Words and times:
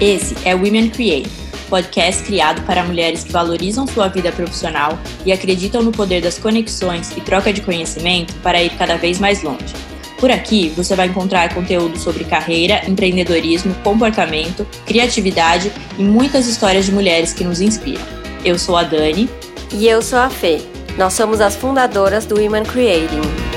Esse 0.00 0.36
é 0.44 0.54
Women 0.54 0.90
Create, 0.90 1.28
podcast 1.68 2.22
criado 2.22 2.62
para 2.62 2.84
mulheres 2.84 3.24
que 3.24 3.32
valorizam 3.32 3.84
sua 3.84 4.06
vida 4.06 4.30
profissional 4.30 4.96
e 5.26 5.32
acreditam 5.32 5.82
no 5.82 5.90
poder 5.90 6.22
das 6.22 6.38
conexões 6.38 7.10
e 7.16 7.20
troca 7.20 7.52
de 7.52 7.60
conhecimento 7.60 8.32
para 8.36 8.62
ir 8.62 8.70
cada 8.78 8.96
vez 8.96 9.18
mais 9.18 9.42
longe. 9.42 9.74
Por 10.20 10.30
aqui 10.30 10.68
você 10.76 10.94
vai 10.94 11.08
encontrar 11.08 11.52
conteúdo 11.52 11.98
sobre 11.98 12.22
carreira, 12.22 12.88
empreendedorismo, 12.88 13.74
comportamento, 13.82 14.64
criatividade 14.86 15.72
e 15.98 16.02
muitas 16.04 16.46
histórias 16.46 16.86
de 16.86 16.92
mulheres 16.92 17.32
que 17.32 17.42
nos 17.42 17.60
inspiram. 17.60 18.06
Eu 18.44 18.56
sou 18.56 18.76
a 18.76 18.84
Dani. 18.84 19.28
E 19.72 19.86
eu 19.86 20.00
sou 20.00 20.18
a 20.20 20.30
Fê. 20.30 20.62
Nós 20.96 21.12
somos 21.12 21.40
as 21.40 21.54
fundadoras 21.56 22.24
do 22.24 22.36
Women 22.36 22.62
Creating. 22.62 23.47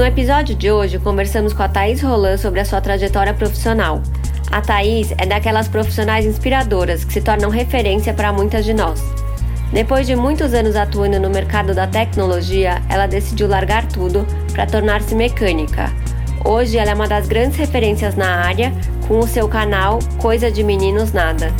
No 0.00 0.06
episódio 0.06 0.54
de 0.54 0.72
hoje, 0.72 0.98
conversamos 0.98 1.52
com 1.52 1.62
a 1.62 1.68
Thaís 1.68 2.00
Roland 2.00 2.38
sobre 2.38 2.58
a 2.58 2.64
sua 2.64 2.80
trajetória 2.80 3.34
profissional. 3.34 4.00
A 4.50 4.62
Thaís 4.62 5.12
é 5.18 5.26
daquelas 5.26 5.68
profissionais 5.68 6.24
inspiradoras 6.24 7.04
que 7.04 7.12
se 7.12 7.20
tornam 7.20 7.50
referência 7.50 8.14
para 8.14 8.32
muitas 8.32 8.64
de 8.64 8.72
nós. 8.72 8.98
Depois 9.70 10.06
de 10.06 10.16
muitos 10.16 10.54
anos 10.54 10.74
atuando 10.74 11.20
no 11.20 11.28
mercado 11.28 11.74
da 11.74 11.86
tecnologia, 11.86 12.80
ela 12.88 13.06
decidiu 13.06 13.46
largar 13.46 13.86
tudo 13.88 14.26
para 14.54 14.64
tornar-se 14.64 15.14
mecânica. 15.14 15.92
Hoje, 16.46 16.78
ela 16.78 16.92
é 16.92 16.94
uma 16.94 17.06
das 17.06 17.28
grandes 17.28 17.58
referências 17.58 18.16
na 18.16 18.36
área, 18.36 18.72
com 19.06 19.18
o 19.18 19.28
seu 19.28 19.48
canal 19.48 19.98
Coisa 20.16 20.50
de 20.50 20.64
Meninos 20.64 21.12
Nada. 21.12 21.52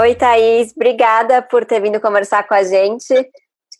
Oi, 0.00 0.14
Thaís, 0.14 0.72
obrigada 0.74 1.42
por 1.42 1.66
ter 1.66 1.78
vindo 1.78 2.00
conversar 2.00 2.48
com 2.48 2.54
a 2.54 2.62
gente. 2.62 3.12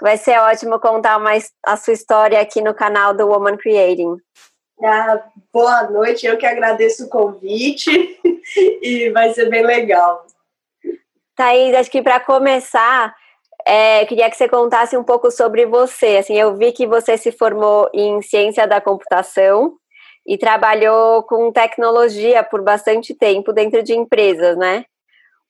Vai 0.03 0.19
ser 0.19 0.39
ótimo 0.39 0.79
contar 0.79 1.19
mais 1.19 1.51
a 1.65 1.79
sua 1.79 1.95
história 1.95 2.39
aqui 2.39 2.61
no 2.61 2.75
canal 2.75 3.15
do 3.15 3.27
Woman 3.27 3.57
Creating. 3.57 4.19
Ah, 4.85 5.25
boa 5.51 5.85
noite, 5.85 6.27
eu 6.27 6.37
que 6.37 6.45
agradeço 6.45 7.07
o 7.07 7.09
convite 7.09 7.91
e 8.83 9.09
vai 9.15 9.33
ser 9.33 9.49
bem 9.49 9.65
legal. 9.65 10.27
Thaís, 11.35 11.75
acho 11.75 11.91
que 11.91 12.03
para 12.03 12.21
começar, 12.21 13.17
é, 13.65 14.05
queria 14.05 14.29
que 14.29 14.37
você 14.37 14.47
contasse 14.47 14.99
um 14.99 15.05
pouco 15.05 15.31
sobre 15.31 15.65
você. 15.65 16.19
Assim, 16.19 16.39
eu 16.39 16.55
vi 16.55 16.71
que 16.73 16.87
você 16.87 17.17
se 17.17 17.33
formou 17.33 17.89
em 17.95 18.21
ciência 18.21 18.67
da 18.67 18.79
computação 18.79 19.73
e 20.27 20.37
trabalhou 20.37 21.23
com 21.23 21.51
tecnologia 21.51 22.45
por 22.45 22.61
bastante 22.61 23.15
tempo 23.15 23.55
dentro 23.55 23.83
de 23.83 23.95
empresas, 23.95 24.55
né? 24.59 24.85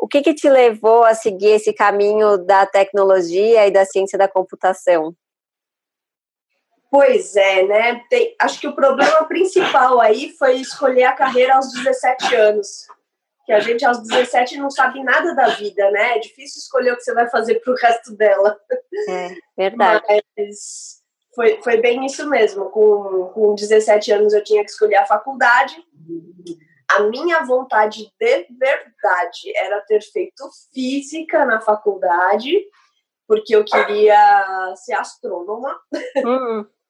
O 0.01 0.09
que, 0.09 0.23
que 0.23 0.33
te 0.33 0.49
levou 0.49 1.05
a 1.05 1.15
seguir 1.15 1.51
esse 1.51 1.75
caminho 1.75 2.39
da 2.39 2.65
tecnologia 2.65 3.67
e 3.67 3.71
da 3.71 3.85
ciência 3.85 4.19
da 4.19 4.27
computação? 4.27 5.15
Pois 6.91 7.37
é, 7.37 7.65
né? 7.65 8.03
Tem, 8.09 8.35
acho 8.41 8.59
que 8.59 8.67
o 8.67 8.75
problema 8.75 9.25
principal 9.29 10.01
aí 10.01 10.31
foi 10.39 10.57
escolher 10.57 11.05
a 11.05 11.13
carreira 11.13 11.55
aos 11.55 11.71
17 11.75 12.35
anos. 12.35 12.87
Que 13.45 13.53
a 13.53 13.61
gente 13.61 13.85
aos 13.85 14.01
17 14.01 14.57
não 14.57 14.71
sabe 14.71 15.05
nada 15.05 15.35
da 15.35 15.49
vida, 15.49 15.91
né? 15.91 16.17
É 16.17 16.19
difícil 16.19 16.61
escolher 16.61 16.93
o 16.93 16.97
que 16.97 17.03
você 17.03 17.13
vai 17.13 17.29
fazer 17.29 17.57
pro 17.57 17.75
resto 17.75 18.17
dela. 18.17 18.59
É, 19.07 19.35
verdade. 19.55 20.03
Mas 20.09 21.03
foi, 21.35 21.61
foi 21.63 21.77
bem 21.77 22.07
isso 22.07 22.27
mesmo. 22.27 22.71
Com, 22.71 23.31
com 23.35 23.55
17 23.55 24.13
anos 24.13 24.33
eu 24.33 24.43
tinha 24.43 24.65
que 24.65 24.71
escolher 24.71 24.97
a 24.97 25.07
faculdade 25.07 25.77
a 26.97 27.03
minha 27.05 27.45
vontade 27.45 28.13
de 28.21 28.47
verdade 28.51 29.57
era 29.57 29.81
ter 29.83 30.03
feito 30.03 30.45
física 30.73 31.45
na 31.45 31.61
faculdade, 31.61 32.67
porque 33.27 33.55
eu 33.55 33.65
queria 33.65 34.75
ser 34.77 34.95
astrônoma. 34.95 35.79
Uhum. 36.17 36.67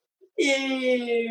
E 0.43 1.29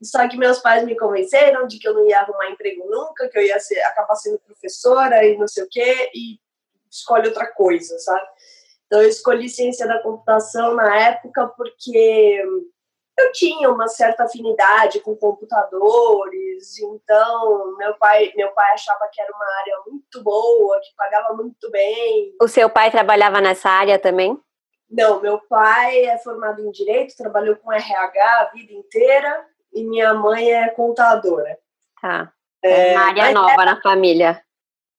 só 0.00 0.28
que 0.28 0.36
meus 0.36 0.60
pais 0.60 0.84
me 0.84 0.96
convenceram 0.96 1.66
de 1.66 1.80
que 1.80 1.88
eu 1.88 1.94
não 1.94 2.06
ia 2.06 2.20
arrumar 2.20 2.50
emprego 2.50 2.88
nunca, 2.88 3.28
que 3.28 3.36
eu 3.36 3.42
ia 3.42 3.58
ser, 3.58 3.80
acabar 3.80 4.14
sendo 4.14 4.38
professora 4.38 5.24
e 5.24 5.36
não 5.36 5.48
sei 5.48 5.64
o 5.64 5.68
quê, 5.68 6.10
e 6.14 6.38
escolhe 6.88 7.26
outra 7.26 7.46
coisa, 7.46 7.98
sabe? 7.98 8.24
Então 8.86 9.02
eu 9.02 9.08
escolhi 9.08 9.48
ciência 9.48 9.86
da 9.86 10.00
computação 10.00 10.74
na 10.74 10.96
época 10.96 11.48
porque 11.56 12.44
eu 13.18 13.32
tinha 13.32 13.70
uma 13.70 13.88
certa 13.88 14.24
afinidade 14.24 15.00
com 15.00 15.14
computadores, 15.14 16.78
então 16.78 17.76
meu 17.76 17.94
pai, 17.94 18.32
meu 18.36 18.48
pai 18.52 18.72
achava 18.72 19.08
que 19.12 19.20
era 19.20 19.32
uma 19.34 19.58
área 19.60 19.76
muito 19.86 20.22
boa, 20.22 20.80
que 20.80 20.94
pagava 20.96 21.34
muito 21.34 21.70
bem. 21.70 22.34
O 22.40 22.48
seu 22.48 22.70
pai 22.70 22.90
trabalhava 22.90 23.40
nessa 23.40 23.68
área 23.68 23.98
também? 23.98 24.38
Não, 24.90 25.20
meu 25.20 25.38
pai 25.48 26.04
é 26.04 26.18
formado 26.18 26.60
em 26.60 26.70
direito, 26.70 27.16
trabalhou 27.16 27.56
com 27.56 27.72
RH 27.72 28.40
a 28.40 28.44
vida 28.52 28.72
inteira 28.72 29.46
e 29.72 29.84
minha 29.84 30.12
mãe 30.14 30.52
é 30.52 30.68
contadora. 30.68 31.58
Tá. 32.00 32.32
É, 32.62 32.92
uma 32.92 33.06
área 33.06 33.32
nova 33.32 33.52
era, 33.52 33.64
na 33.64 33.80
família. 33.80 34.42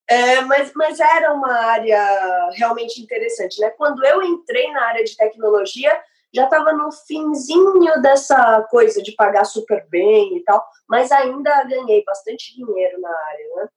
É, 0.10 0.42
mas, 0.42 0.74
mas 0.76 1.00
era 1.00 1.32
uma 1.34 1.54
área 1.54 2.50
realmente 2.54 3.02
interessante, 3.02 3.60
né? 3.62 3.70
Quando 3.72 4.04
eu 4.04 4.22
entrei 4.22 4.72
na 4.72 4.84
área 4.86 5.04
de 5.04 5.16
tecnologia, 5.16 5.98
já 6.34 6.46
estava 6.46 6.74
no 6.74 6.92
finzinho 6.92 8.02
dessa 8.02 8.62
coisa 8.70 9.02
de 9.02 9.12
pagar 9.14 9.46
super 9.46 9.86
bem 9.90 10.38
e 10.38 10.44
tal, 10.44 10.66
mas 10.90 11.12
ainda 11.12 11.64
ganhei 11.66 12.04
bastante 12.04 12.56
dinheiro 12.56 13.00
na 13.00 13.10
área, 13.10 13.56
né? 13.56 13.70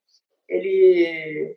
Ele 0.48 1.56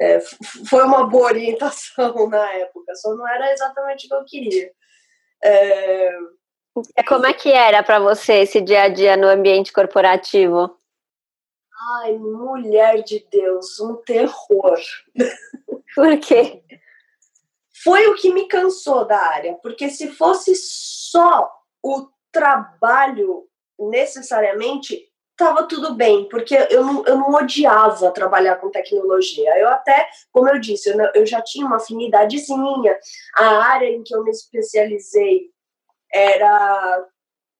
é, 0.00 0.20
foi 0.68 0.82
uma 0.82 1.06
boa 1.06 1.26
orientação 1.26 2.28
na 2.28 2.52
época, 2.54 2.94
só 2.96 3.14
não 3.14 3.26
era 3.26 3.52
exatamente 3.52 4.06
o 4.06 4.08
que 4.08 4.14
eu 4.14 4.24
queria. 4.24 4.72
É... 5.42 6.10
Como 7.08 7.24
é 7.24 7.32
que 7.32 7.50
era 7.50 7.82
para 7.82 7.98
você 7.98 8.40
esse 8.40 8.60
dia 8.60 8.82
a 8.82 8.88
dia 8.88 9.16
no 9.16 9.28
ambiente 9.28 9.72
corporativo? 9.72 10.76
Ai, 12.02 12.18
mulher 12.18 13.02
de 13.02 13.26
Deus, 13.30 13.80
um 13.80 13.96
terror. 13.96 14.78
Por 15.94 16.18
quê? 16.18 16.62
Foi 17.82 18.06
o 18.06 18.14
que 18.14 18.32
me 18.32 18.48
cansou 18.48 19.04
da 19.04 19.18
área, 19.18 19.54
porque 19.62 19.88
se 19.90 20.08
fosse 20.08 20.54
só 20.54 21.50
o 21.82 22.08
trabalho 22.32 23.46
necessariamente, 23.78 25.06
estava 25.32 25.64
tudo 25.64 25.94
bem, 25.94 26.28
porque 26.28 26.54
eu 26.70 26.84
não, 26.84 27.04
eu 27.04 27.16
não 27.18 27.30
odiava 27.34 28.10
trabalhar 28.10 28.56
com 28.56 28.70
tecnologia. 28.70 29.58
Eu 29.58 29.68
até, 29.68 30.08
como 30.32 30.48
eu 30.48 30.58
disse, 30.58 30.88
eu, 30.88 30.96
eu 31.14 31.26
já 31.26 31.42
tinha 31.42 31.66
uma 31.66 31.76
afinidadezinha. 31.76 32.98
A 33.36 33.46
área 33.66 33.90
em 33.90 34.02
que 34.02 34.14
eu 34.14 34.24
me 34.24 34.30
especializei 34.30 35.50
era 36.12 37.06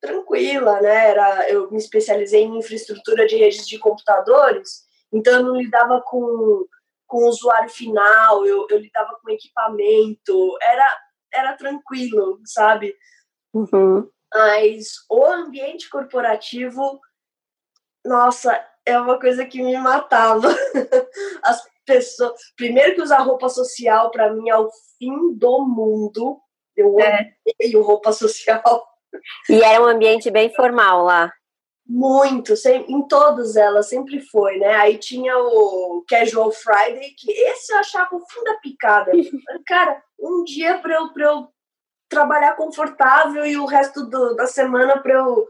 tranquila, 0.00 0.80
né? 0.80 1.10
Era, 1.10 1.50
eu 1.50 1.70
me 1.70 1.76
especializei 1.76 2.42
em 2.42 2.58
infraestrutura 2.58 3.26
de 3.26 3.36
redes 3.36 3.66
de 3.66 3.78
computadores, 3.78 4.86
então 5.12 5.34
eu 5.34 5.42
não 5.42 5.56
lidava 5.56 6.00
com 6.06 6.66
com 7.06 7.24
o 7.24 7.28
usuário 7.28 7.70
final, 7.70 8.44
eu, 8.44 8.66
eu 8.68 8.78
lidava 8.78 9.18
com 9.22 9.30
equipamento, 9.30 10.56
era, 10.60 10.98
era 11.32 11.56
tranquilo, 11.56 12.40
sabe? 12.44 12.94
Uhum. 13.54 14.08
Mas 14.34 14.88
o 15.10 15.24
ambiente 15.24 15.88
corporativo, 15.88 17.00
nossa, 18.04 18.60
é 18.84 18.98
uma 18.98 19.18
coisa 19.18 19.46
que 19.46 19.62
me 19.62 19.76
matava. 19.78 20.48
As 21.42 21.62
pessoas. 21.84 22.32
Primeiro 22.56 22.94
que 22.94 23.02
usar 23.02 23.18
roupa 23.18 23.48
social 23.48 24.10
para 24.10 24.32
mim 24.32 24.48
é 24.48 24.56
o 24.56 24.70
fim 24.98 25.34
do 25.34 25.66
mundo. 25.66 26.40
Eu 26.76 26.98
é. 27.00 27.32
odeio 27.46 27.82
roupa 27.82 28.12
social. 28.12 28.86
E 29.48 29.62
era 29.62 29.82
um 29.82 29.86
ambiente 29.86 30.30
bem 30.30 30.54
formal 30.54 31.04
lá. 31.04 31.32
Muito, 31.88 32.52
em 32.88 33.06
todas 33.06 33.54
elas 33.54 33.88
sempre 33.88 34.20
foi, 34.20 34.58
né? 34.58 34.74
Aí 34.74 34.98
tinha 34.98 35.38
o 35.38 36.04
Casual 36.08 36.50
Friday, 36.50 37.14
que 37.16 37.30
esse 37.30 37.72
eu 37.72 37.78
achava 37.78 38.16
o 38.16 38.26
fim 38.28 38.42
da 38.42 38.54
picada. 38.54 39.12
Cara, 39.64 40.02
um 40.18 40.42
dia 40.42 40.78
para 40.78 40.94
eu, 40.94 41.08
eu 41.16 41.48
trabalhar 42.08 42.56
confortável 42.56 43.46
e 43.46 43.56
o 43.56 43.66
resto 43.66 44.04
do, 44.04 44.34
da 44.34 44.48
semana 44.48 45.00
para 45.00 45.14
eu 45.14 45.46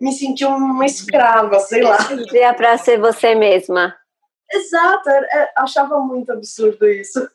me 0.00 0.12
sentir 0.12 0.44
uma 0.44 0.86
escrava, 0.86 1.58
sei 1.58 1.82
lá. 1.82 1.98
Um 2.12 2.22
dia 2.22 2.54
para 2.54 2.78
ser 2.78 3.00
você 3.00 3.34
mesma. 3.34 3.96
Exato, 4.48 5.10
é, 5.10 5.52
achava 5.56 5.98
muito 5.98 6.30
absurdo 6.30 6.88
isso. 6.88 7.28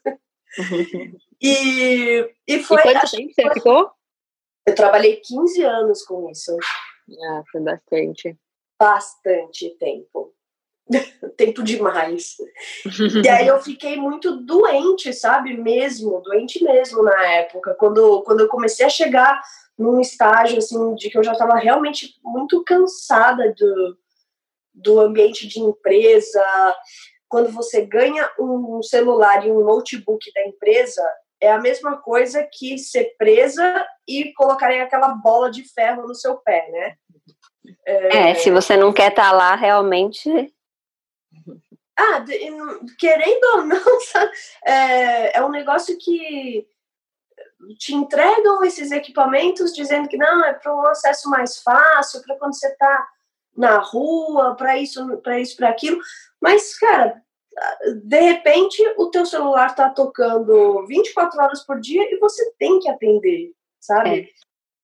e, 1.42 2.34
e 2.48 2.64
foi. 2.64 2.80
E 2.80 2.84
quanto 2.84 3.12
tempo 3.12 3.34
você 3.34 3.54
ficou? 3.54 3.92
Eu 4.66 4.74
trabalhei 4.74 5.18
15 5.18 5.62
anos 5.62 6.04
com 6.04 6.30
isso. 6.32 6.58
Ah, 7.30 7.44
foi 7.52 7.62
bastante 7.62 8.38
bastante 8.80 9.70
tempo. 9.78 10.34
tempo 11.36 11.64
demais. 11.64 12.36
e 13.24 13.28
aí 13.28 13.48
eu 13.48 13.60
fiquei 13.62 13.98
muito 13.98 14.38
doente, 14.44 15.12
sabe? 15.14 15.58
Mesmo, 15.58 16.22
doente 16.22 16.64
mesmo 16.64 17.04
na 17.04 17.26
época. 17.34 17.76
Quando, 17.76 18.22
quando 18.24 18.42
eu 18.42 18.48
comecei 18.48 18.86
a 18.86 18.90
chegar 18.90 19.42
num 19.78 20.00
estágio, 20.00 20.58
assim, 20.58 20.96
de 20.96 21.10
que 21.10 21.18
eu 21.18 21.24
já 21.24 21.34
estava 21.34 21.56
realmente 21.56 22.14
muito 22.24 22.64
cansada 22.64 23.54
do, 23.58 23.98
do 24.74 25.00
ambiente 25.00 25.48
de 25.48 25.60
empresa. 25.60 26.44
Quando 27.28 27.52
você 27.52 27.86
ganha 27.86 28.30
um 28.40 28.82
celular 28.82 29.46
e 29.46 29.52
um 29.52 29.64
notebook 29.64 30.32
da 30.34 30.46
empresa, 30.46 31.02
é 31.42 31.52
a 31.52 31.60
mesma 31.60 31.98
coisa 31.98 32.48
que 32.52 32.78
ser 32.78 33.16
presa 33.18 33.86
e 34.08 34.32
colocarem 34.34 34.82
aquela 34.82 35.10
bola 35.10 35.52
de 35.52 35.64
ferro 35.74 36.08
no 36.08 36.16
seu 36.16 36.38
pé, 36.38 36.70
né? 36.72 36.96
É, 37.86 38.32
é 38.32 38.36
se 38.36 38.50
você 38.50 38.76
não 38.76 38.92
quer 38.92 39.10
estar 39.10 39.30
tá 39.30 39.32
lá, 39.32 39.56
realmente 39.56 40.54
ah, 41.98 42.26
querendo 43.00 43.44
ou 43.56 43.66
não, 43.66 43.78
é, 44.66 45.38
é 45.38 45.46
um 45.46 45.50
negócio 45.50 45.98
que 45.98 46.68
te 47.80 47.96
entregam 47.96 48.64
esses 48.64 48.92
equipamentos 48.92 49.74
dizendo 49.74 50.08
que 50.08 50.18
não, 50.18 50.44
é 50.44 50.54
para 50.54 50.76
um 50.76 50.86
acesso 50.88 51.30
mais 51.30 51.62
fácil, 51.62 52.22
para 52.22 52.36
quando 52.36 52.54
você 52.54 52.68
está 52.68 53.08
na 53.56 53.78
rua, 53.78 54.56
para 54.56 54.78
isso, 54.78 55.18
para 55.20 55.40
isso, 55.40 55.56
para 55.56 55.70
aquilo. 55.70 56.00
Mas, 56.42 56.78
cara, 56.78 57.22
de 58.04 58.20
repente 58.20 58.84
o 58.98 59.10
teu 59.10 59.26
celular 59.26 59.68
está 59.68 59.90
tocando 59.90 60.86
24 60.86 61.42
horas 61.42 61.64
por 61.64 61.80
dia 61.80 62.04
e 62.14 62.20
você 62.20 62.54
tem 62.60 62.78
que 62.80 62.90
atender, 62.90 63.54
sabe? 63.80 64.20
É, 64.20 64.28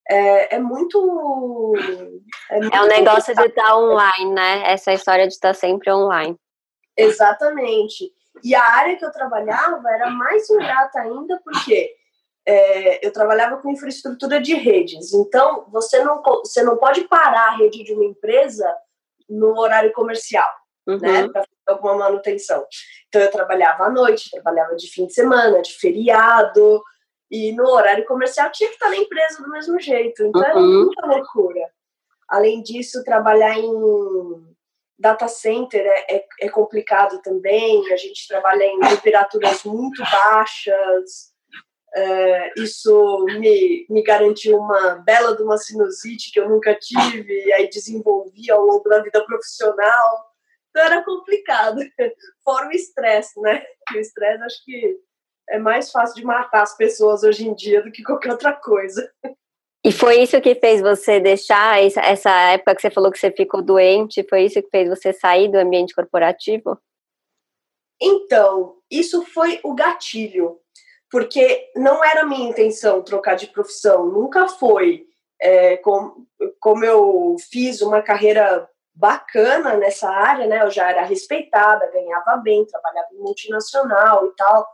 é, 0.10 0.56
é 0.56 0.60
muito. 0.60 1.74
É, 2.50 2.60
muito 2.60 2.76
é 2.76 2.82
um 2.82 2.88
negócio 2.88 3.36
de 3.36 3.46
estar 3.46 3.64
tá 3.64 3.78
online, 3.78 4.34
né? 4.34 4.72
Essa 4.72 4.94
história 4.94 5.28
de 5.28 5.34
estar 5.34 5.50
tá 5.50 5.54
sempre 5.54 5.92
online. 5.92 6.36
Exatamente. 6.98 8.12
E 8.44 8.56
a 8.56 8.64
área 8.64 8.98
que 8.98 9.06
eu 9.06 9.12
trabalhava 9.12 9.90
era 9.90 10.10
mais 10.10 10.50
ingrata 10.50 11.00
ainda, 11.00 11.40
porque 11.44 11.92
é, 12.46 13.06
eu 13.06 13.12
trabalhava 13.12 13.58
com 13.58 13.72
infraestrutura 13.72 14.42
de 14.42 14.54
redes. 14.54 15.14
Então, 15.14 15.66
você 15.70 16.04
não, 16.04 16.22
você 16.22 16.64
não 16.64 16.78
pode 16.78 17.02
parar 17.08 17.50
a 17.50 17.56
rede 17.58 17.84
de 17.84 17.94
uma 17.94 18.06
empresa 18.06 18.74
no 19.30 19.58
horário 19.60 19.94
comercial, 19.94 20.50
né, 20.88 20.94
uhum. 20.94 21.00
né? 21.00 21.28
Para 21.30 21.42
fazer 21.44 21.78
alguma 21.78 21.96
manutenção. 21.96 22.66
Então, 23.08 23.22
eu 23.22 23.32
trabalhava 23.32 23.86
à 23.86 23.90
noite, 23.90 24.32
trabalhava 24.32 24.76
de 24.76 24.88
fim 24.88 25.06
de 25.06 25.14
semana, 25.14 25.62
de 25.62 25.74
feriado. 25.74 26.82
E 27.32 27.54
no 27.54 27.66
horário 27.70 28.06
comercial 28.06 28.52
tinha 28.52 28.70
que 28.70 28.76
estar 28.76 28.90
na 28.90 28.98
empresa 28.98 29.42
do 29.42 29.50
mesmo 29.50 29.80
jeito. 29.80 30.22
Então, 30.24 30.42
uhum. 30.42 30.48
era 30.48 30.60
muita 30.60 31.06
loucura. 31.08 31.72
Além 32.28 32.62
disso, 32.62 33.04
trabalhar 33.04 33.58
em 33.58 33.72
data 35.02 35.28
center 35.28 35.84
é, 35.84 36.16
é, 36.16 36.26
é, 36.42 36.50
complicado 36.50 37.20
também, 37.24 37.92
a 37.92 37.98
gente 37.98 38.28
trabalha 38.28 38.64
em 38.64 38.80
temperaturas 38.82 39.64
muito 39.64 40.02
baixas, 40.04 41.32
é, 41.94 42.54
isso 42.56 43.26
me, 43.40 43.86
me 43.90 44.04
garantiu 44.04 44.58
uma 44.58 44.96
bela 45.04 45.36
de 45.36 45.42
uma 45.42 45.58
sinusite 45.58 46.32
que 46.32 46.40
eu 46.40 46.48
nunca 46.48 46.76
tive, 46.76 47.46
e 47.46 47.52
aí 47.52 47.68
desenvolvi 47.68 48.50
ao 48.52 48.64
longo 48.64 48.88
da 48.88 49.02
vida 49.02 49.26
profissional, 49.26 50.26
então 50.70 50.86
era 50.86 51.04
complicado, 51.04 51.82
fora 52.46 52.68
o 52.68 52.72
estresse, 52.72 53.42
né, 53.42 53.66
o 53.94 53.98
estresse 53.98 54.44
acho 54.44 54.64
que 54.64 55.00
é 55.52 55.60
mais 55.60 55.92
fácil 55.92 56.16
de 56.16 56.26
matar 56.26 56.64
as 56.64 56.76
pessoas 56.76 57.24
hoje 57.24 57.48
em 57.48 57.54
dia 57.54 57.84
do 57.84 57.92
que 57.92 58.04
qualquer 58.04 58.32
outra 58.32 58.54
coisa. 58.54 59.12
E 59.84 59.92
foi 59.92 60.22
isso 60.22 60.40
que 60.40 60.56
fez 60.56 60.80
você 60.80 61.20
deixar 61.20 61.84
essa, 61.84 62.32
época 62.52 62.76
que 62.76 62.82
você 62.82 62.92
falou 62.92 63.12
que 63.12 63.20
você 63.20 63.32
ficou 63.32 63.62
doente? 63.62 64.26
Foi 64.30 64.44
isso 64.44 64.62
que 64.62 64.70
fez 64.70 64.88
você 64.88 65.12
sair 65.12 65.50
do 65.50 65.58
ambiente 65.58 65.94
corporativo? 65.94 66.80
Então, 68.02 68.78
isso 68.90 69.26
foi 69.26 69.60
o 69.64 69.74
gatilho, 69.74 70.60
porque 71.10 71.70
não 71.76 72.04
era 72.04 72.26
minha 72.26 72.50
intenção 72.50 73.02
trocar 73.04 73.36
de 73.36 73.48
profissão, 73.48 74.06
nunca 74.06 74.48
foi. 74.48 75.06
É, 75.40 75.78
com, 75.78 76.28
como 76.60 76.86
eu 76.86 77.36
fiz 77.52 77.82
uma 77.82 78.02
carreira 78.04 78.70
bacana 78.94 79.76
nessa 79.76 80.08
área, 80.08 80.46
né? 80.46 80.64
Eu 80.64 80.70
já 80.70 80.90
era 80.90 81.04
respeitada, 81.04 81.90
ganhava 81.92 82.38
bem, 82.38 82.66
trabalhava 82.66 83.08
em 83.14 83.18
multinacional 83.18 84.28
e 84.28 84.36
tal, 84.36 84.68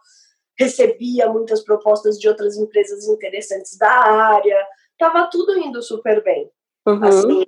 recebia 0.58 1.30
muitas 1.30 1.64
propostas 1.64 2.20
de 2.20 2.28
outras 2.28 2.58
empresas 2.58 3.08
interessantes 3.08 3.78
da 3.78 3.90
área, 3.90 4.68
estava 4.92 5.30
tudo 5.30 5.58
indo 5.58 5.82
super 5.82 6.24
bem. 6.24 6.50
Uhum. 6.86 7.04
Assim, 7.04 7.46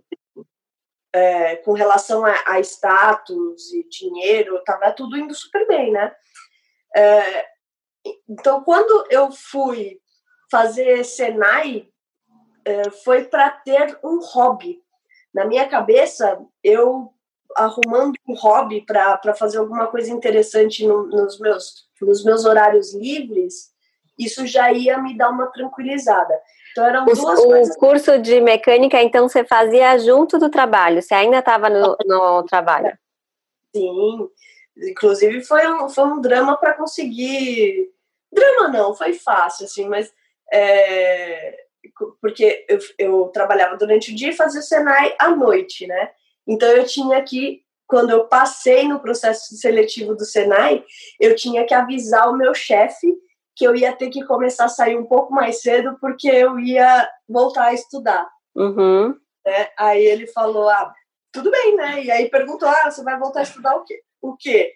é, 1.13 1.55
com 1.57 1.73
relação 1.73 2.25
a, 2.25 2.35
a, 2.45 2.59
status 2.59 3.73
e 3.73 3.87
dinheiro, 3.89 4.57
estava 4.57 4.91
tudo 4.91 5.17
indo 5.17 5.33
super 5.33 5.67
bem, 5.67 5.91
né? 5.91 6.13
É, 6.95 7.45
então, 8.27 8.63
quando 8.63 9.05
eu 9.09 9.31
fui 9.31 9.99
fazer 10.51 11.03
Senai, 11.03 11.87
é, 12.65 12.89
foi 12.91 13.25
para 13.25 13.49
ter 13.49 13.97
um 14.03 14.19
hobby. 14.19 14.79
Na 15.33 15.45
minha 15.45 15.67
cabeça, 15.67 16.39
eu 16.63 17.13
arrumando 17.55 18.15
um 18.27 18.35
hobby 18.35 18.85
para 18.85 19.33
fazer 19.33 19.57
alguma 19.57 19.87
coisa 19.87 20.11
interessante 20.11 20.85
no, 20.85 21.07
nos, 21.07 21.39
meus, 21.39 21.88
nos 22.05 22.23
meus 22.23 22.45
horários 22.45 22.93
livres, 22.93 23.69
isso 24.17 24.45
já 24.45 24.71
ia 24.71 24.97
me 24.97 25.17
dar 25.17 25.29
uma 25.29 25.47
tranquilizada. 25.47 26.39
Então 26.71 26.85
eram 26.85 27.03
o, 27.03 27.05
duas 27.05 27.39
o 27.39 27.47
coisas. 27.47 27.77
curso 27.77 28.19
de 28.19 28.39
mecânica, 28.41 29.01
então, 29.01 29.27
você 29.27 29.43
fazia 29.43 29.97
junto 29.97 30.37
do 30.37 30.49
trabalho? 30.49 31.01
Você 31.01 31.13
ainda 31.13 31.39
estava 31.39 31.69
no, 31.69 31.97
no 32.05 32.43
trabalho? 32.43 32.97
Sim. 33.75 34.29
Inclusive 34.77 35.41
foi 35.41 35.67
um, 35.67 35.89
foi 35.89 36.05
um 36.05 36.21
drama 36.21 36.57
para 36.57 36.73
conseguir. 36.73 37.89
Drama 38.31 38.67
não, 38.67 38.93
foi 38.93 39.13
fácil, 39.13 39.65
assim, 39.65 39.87
mas. 39.87 40.11
É... 40.51 41.65
Porque 42.21 42.65
eu, 42.69 42.79
eu 42.97 43.25
trabalhava 43.27 43.75
durante 43.75 44.11
o 44.11 44.15
dia 44.15 44.29
e 44.29 44.35
fazia 44.35 44.59
o 44.59 44.63
Senai 44.63 45.15
à 45.19 45.29
noite, 45.29 45.87
né? 45.87 46.11
Então 46.47 46.69
eu 46.69 46.85
tinha 46.85 47.21
que 47.21 47.61
quando 47.89 48.11
eu 48.11 48.27
passei 48.27 48.87
no 48.87 48.99
processo 48.99 49.55
seletivo 49.55 50.15
do 50.15 50.23
Senai, 50.23 50.85
eu 51.19 51.35
tinha 51.35 51.65
que 51.65 51.73
avisar 51.73 52.29
o 52.29 52.37
meu 52.37 52.53
chefe 52.53 53.11
que 53.55 53.65
eu 53.65 53.75
ia 53.75 53.91
ter 53.91 54.11
que 54.11 54.23
começar 54.25 54.65
a 54.65 54.69
sair 54.69 54.95
um 54.95 55.05
pouco 55.05 55.33
mais 55.33 55.61
cedo 55.61 55.97
porque 55.99 56.29
eu 56.29 56.59
ia 56.59 57.09
voltar 57.27 57.65
a 57.65 57.73
estudar. 57.73 58.29
Uhum. 58.55 59.15
Né? 59.45 59.69
Aí 59.75 60.05
ele 60.05 60.27
falou, 60.27 60.69
ah, 60.69 60.93
tudo 61.31 61.49
bem, 61.49 61.75
né? 61.75 62.03
E 62.03 62.11
aí 62.11 62.29
perguntou, 62.29 62.69
ah, 62.69 62.91
você 62.91 63.03
vai 63.03 63.17
voltar 63.17 63.39
a 63.39 63.43
estudar 63.43 63.75
o 63.75 63.83
quê? 63.83 63.99
O 64.21 64.37
quê? 64.37 64.71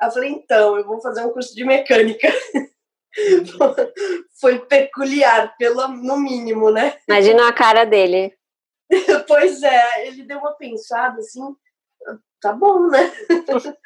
Eu 0.00 0.10
falei, 0.10 0.30
então, 0.30 0.76
eu 0.76 0.84
vou 0.84 1.00
fazer 1.00 1.24
um 1.24 1.30
curso 1.30 1.54
de 1.54 1.64
mecânica. 1.64 2.28
Foi 4.38 4.60
peculiar, 4.60 5.56
pelo 5.56 5.88
no 5.88 6.18
mínimo, 6.18 6.70
né? 6.70 6.98
Imagina 7.08 7.48
a 7.48 7.52
cara 7.52 7.84
dele. 7.84 8.32
pois 9.26 9.62
é, 9.62 10.06
ele 10.06 10.22
deu 10.22 10.38
uma 10.38 10.52
pensada 10.52 11.18
assim, 11.18 11.42
tá 12.40 12.52
bom, 12.52 12.88
né? 12.88 13.12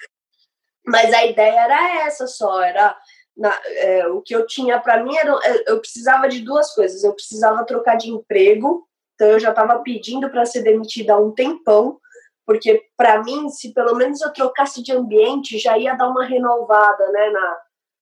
Mas 0.87 1.12
a 1.12 1.25
ideia 1.25 1.61
era 1.61 2.04
essa 2.06 2.26
só, 2.26 2.61
era 2.62 2.97
na, 3.37 3.56
é, 3.66 4.06
o 4.09 4.21
que 4.21 4.35
eu 4.35 4.47
tinha 4.47 4.78
para 4.80 5.02
mim 5.02 5.16
era 5.16 5.32
é, 5.44 5.71
eu 5.71 5.80
precisava 5.80 6.28
de 6.28 6.40
duas 6.40 6.75
coisas. 6.75 7.02
Eu 7.02 7.14
precisava 7.14 7.64
trocar 7.64 7.97
de 7.97 8.11
emprego, 8.11 8.87
então 9.14 9.28
eu 9.28 9.40
já 9.40 9.50
estava 9.50 9.78
pedindo 9.80 10.30
para 10.30 10.44
ser 10.44 10.62
demitida 10.62 11.14
há 11.14 11.18
um 11.18 11.32
tempão, 11.32 11.99
porque 12.47 12.82
para 12.97 13.23
mim, 13.23 13.49
se 13.49 13.73
pelo 13.73 13.94
menos 13.94 14.21
eu 14.21 14.32
trocasse 14.32 14.82
de 14.82 14.92
ambiente, 14.92 15.59
já 15.59 15.78
ia 15.78 15.94
dar 15.94 16.09
uma 16.09 16.25
renovada, 16.25 17.11
né, 17.12 17.30
na, 17.30 17.59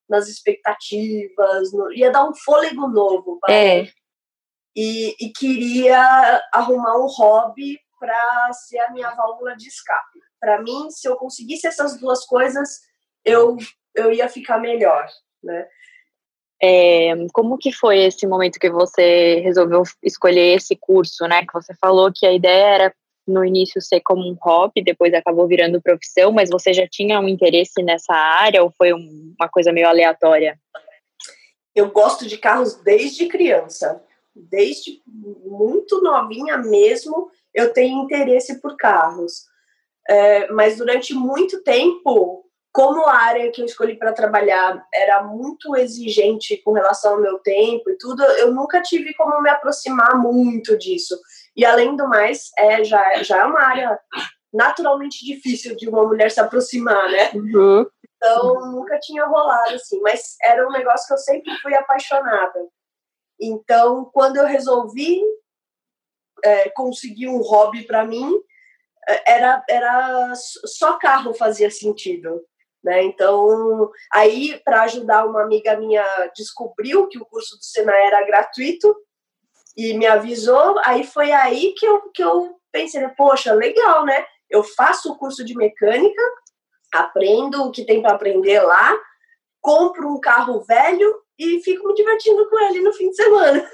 nas 0.09 0.28
expectativas, 0.28 1.73
no, 1.73 1.92
ia 1.92 2.11
dar 2.11 2.28
um 2.28 2.35
fôlego 2.35 2.88
novo. 2.88 3.38
É. 3.49 3.87
E, 4.75 5.14
e 5.21 5.33
queria 5.33 6.42
arrumar 6.52 6.97
um 6.99 7.07
hobby 7.07 7.78
para 7.99 8.52
ser 8.52 8.78
a 8.78 8.90
minha 8.92 9.11
válvula 9.11 9.57
de 9.57 9.69
escape. 9.69 10.21
Para 10.40 10.62
mim, 10.62 10.90
se 10.90 11.06
eu 11.06 11.16
conseguisse 11.16 11.66
essas 11.66 11.99
duas 11.99 12.25
coisas, 12.25 12.80
eu 13.25 13.56
eu 13.94 14.12
ia 14.12 14.28
ficar 14.28 14.59
melhor, 14.59 15.06
né? 15.42 15.66
É, 16.62 17.14
como 17.32 17.56
que 17.56 17.73
foi 17.73 18.00
esse 18.00 18.26
momento 18.26 18.59
que 18.59 18.70
você 18.70 19.40
resolveu 19.40 19.82
escolher 20.02 20.56
esse 20.56 20.76
curso, 20.76 21.26
né? 21.26 21.40
Que 21.40 21.52
você 21.52 21.75
falou 21.75 22.12
que 22.14 22.26
a 22.26 22.32
ideia 22.32 22.75
era 22.75 22.94
no 23.26 23.44
início 23.44 23.80
ser 23.80 24.00
como 24.00 24.28
um 24.28 24.37
hobby, 24.40 24.82
depois 24.82 25.14
acabou 25.14 25.47
virando 25.47 25.80
profissão, 25.80 26.32
mas 26.32 26.50
você 26.50 26.73
já 26.73 26.87
tinha 26.87 27.20
um 27.20 27.28
interesse 27.28 27.82
nessa 27.82 28.12
área 28.12 28.62
ou 28.62 28.73
foi 28.76 28.92
um, 28.92 29.35
uma 29.38 29.49
coisa 29.49 29.73
meio 29.73 29.88
aleatória? 29.88 30.59
Eu 31.75 31.90
gosto 31.90 32.26
de 32.26 32.37
carros 32.37 32.75
desde 32.75 33.28
criança, 33.28 34.02
desde 34.35 35.00
muito 35.06 36.02
novinha 36.02 36.59
mesmo, 36.59 37.30
eu 37.54 37.73
tenho 37.73 38.04
interesse 38.04 38.61
por 38.61 38.76
carros. 38.76 39.50
É, 40.11 40.50
mas 40.50 40.76
durante 40.76 41.14
muito 41.14 41.62
tempo 41.62 42.45
como 42.73 43.05
a 43.07 43.17
área 43.17 43.50
que 43.50 43.61
eu 43.61 43.67
escolhi 43.67 43.97
para 43.97 44.12
trabalhar 44.12 44.85
era 44.95 45.23
muito 45.25 45.76
exigente 45.76 46.57
com 46.59 46.73
relação 46.73 47.14
ao 47.14 47.21
meu 47.21 47.38
tempo 47.40 47.90
e 47.90 47.99
tudo, 47.99 48.23
eu 48.23 48.52
nunca 48.55 48.81
tive 48.81 49.12
como 49.14 49.40
me 49.43 49.50
aproximar 49.50 50.17
muito 50.17 50.79
disso. 50.79 51.19
E 51.57 51.64
além 51.64 51.97
do 51.97 52.09
mais, 52.09 52.50
é, 52.57 52.85
já, 52.85 53.23
já 53.23 53.38
é 53.38 53.45
uma 53.45 53.61
área 53.61 53.99
naturalmente 54.52 55.25
difícil 55.25 55.76
de 55.76 55.88
uma 55.88 56.07
mulher 56.07 56.31
se 56.31 56.40
aproximar, 56.40 57.11
né? 57.11 57.31
Uhum. 57.35 57.87
Então, 58.17 58.73
nunca 58.73 58.99
tinha 59.00 59.25
rolado 59.25 59.75
assim, 59.75 60.00
mas 60.00 60.37
era 60.43 60.67
um 60.69 60.71
negócio 60.71 61.07
que 61.09 61.14
eu 61.14 61.19
sempre 61.19 61.57
fui 61.59 61.75
apaixonada. 61.75 62.69
Então, 63.40 64.11
quando 64.12 64.37
eu 64.37 64.47
resolvi 64.47 65.21
é, 66.45 66.69
conseguir 66.71 67.29
um 67.29 67.38
hobby 67.38 67.83
para 67.83 68.05
mim, 68.05 68.40
era, 69.26 69.64
era 69.69 70.33
só 70.35 70.99
carro 70.99 71.35
fazia 71.35 71.71
sentido. 71.71 72.42
Né? 72.83 73.02
Então, 73.04 73.90
aí, 74.12 74.61
para 74.64 74.83
ajudar 74.83 75.26
uma 75.26 75.42
amiga 75.42 75.76
minha, 75.78 76.04
descobriu 76.35 77.07
que 77.09 77.19
o 77.19 77.26
curso 77.26 77.57
do 77.59 77.64
Senai 77.64 78.07
era 78.07 78.26
gratuito 78.26 78.95
e 79.76 79.95
me 79.95 80.07
avisou. 80.07 80.78
Aí 80.85 81.04
foi 81.04 81.30
aí 81.30 81.75
que 81.76 81.87
eu, 81.87 82.11
que 82.11 82.23
eu 82.23 82.57
pensei, 82.73 83.07
poxa, 83.11 83.52
legal, 83.52 84.04
né? 84.04 84.25
Eu 84.49 84.64
faço 84.64 85.12
o 85.12 85.19
curso 85.19 85.45
de 85.45 85.54
mecânica, 85.54 86.23
aprendo 86.92 87.64
o 87.64 87.71
que 87.71 87.85
tem 87.85 88.00
para 88.00 88.12
aprender 88.12 88.61
lá, 88.61 88.99
compro 89.61 90.09
um 90.09 90.19
carro 90.19 90.61
velho 90.62 91.23
e 91.38 91.61
fico 91.61 91.87
me 91.87 91.95
divertindo 91.95 92.49
com 92.49 92.59
ele 92.59 92.80
no 92.80 92.92
fim 92.92 93.11
de 93.11 93.16
semana. 93.16 93.71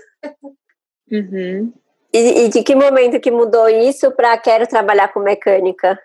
Uhum. 1.11 1.73
E, 2.17 2.47
e 2.47 2.49
de 2.49 2.63
que 2.63 2.75
momento 2.75 3.21
que 3.21 3.31
mudou 3.31 3.69
isso 3.69 4.11
para 4.11 4.39
quero 4.39 4.67
trabalhar 4.67 5.09
com 5.09 5.21
mecânica? 5.21 6.01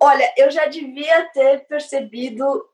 Olha, 0.00 0.32
eu 0.36 0.52
já 0.52 0.66
devia 0.66 1.24
ter 1.32 1.66
percebido 1.66 2.64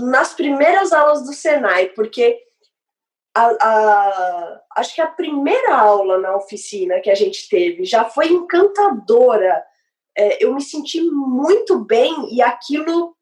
nas 0.00 0.32
primeiras 0.32 0.90
aulas 0.90 1.26
do 1.26 1.34
Senai, 1.34 1.90
porque 1.90 2.40
a, 3.34 3.46
a, 3.60 4.60
acho 4.76 4.94
que 4.94 5.02
a 5.02 5.06
primeira 5.06 5.76
aula 5.76 6.18
na 6.18 6.34
oficina 6.34 6.98
que 7.00 7.10
a 7.10 7.14
gente 7.14 7.46
teve 7.46 7.84
já 7.84 8.06
foi 8.06 8.28
encantadora. 8.28 9.62
É, 10.16 10.42
eu 10.42 10.54
me 10.54 10.62
senti 10.62 11.02
muito 11.02 11.78
bem 11.84 12.34
e 12.34 12.40
aquilo. 12.40 13.14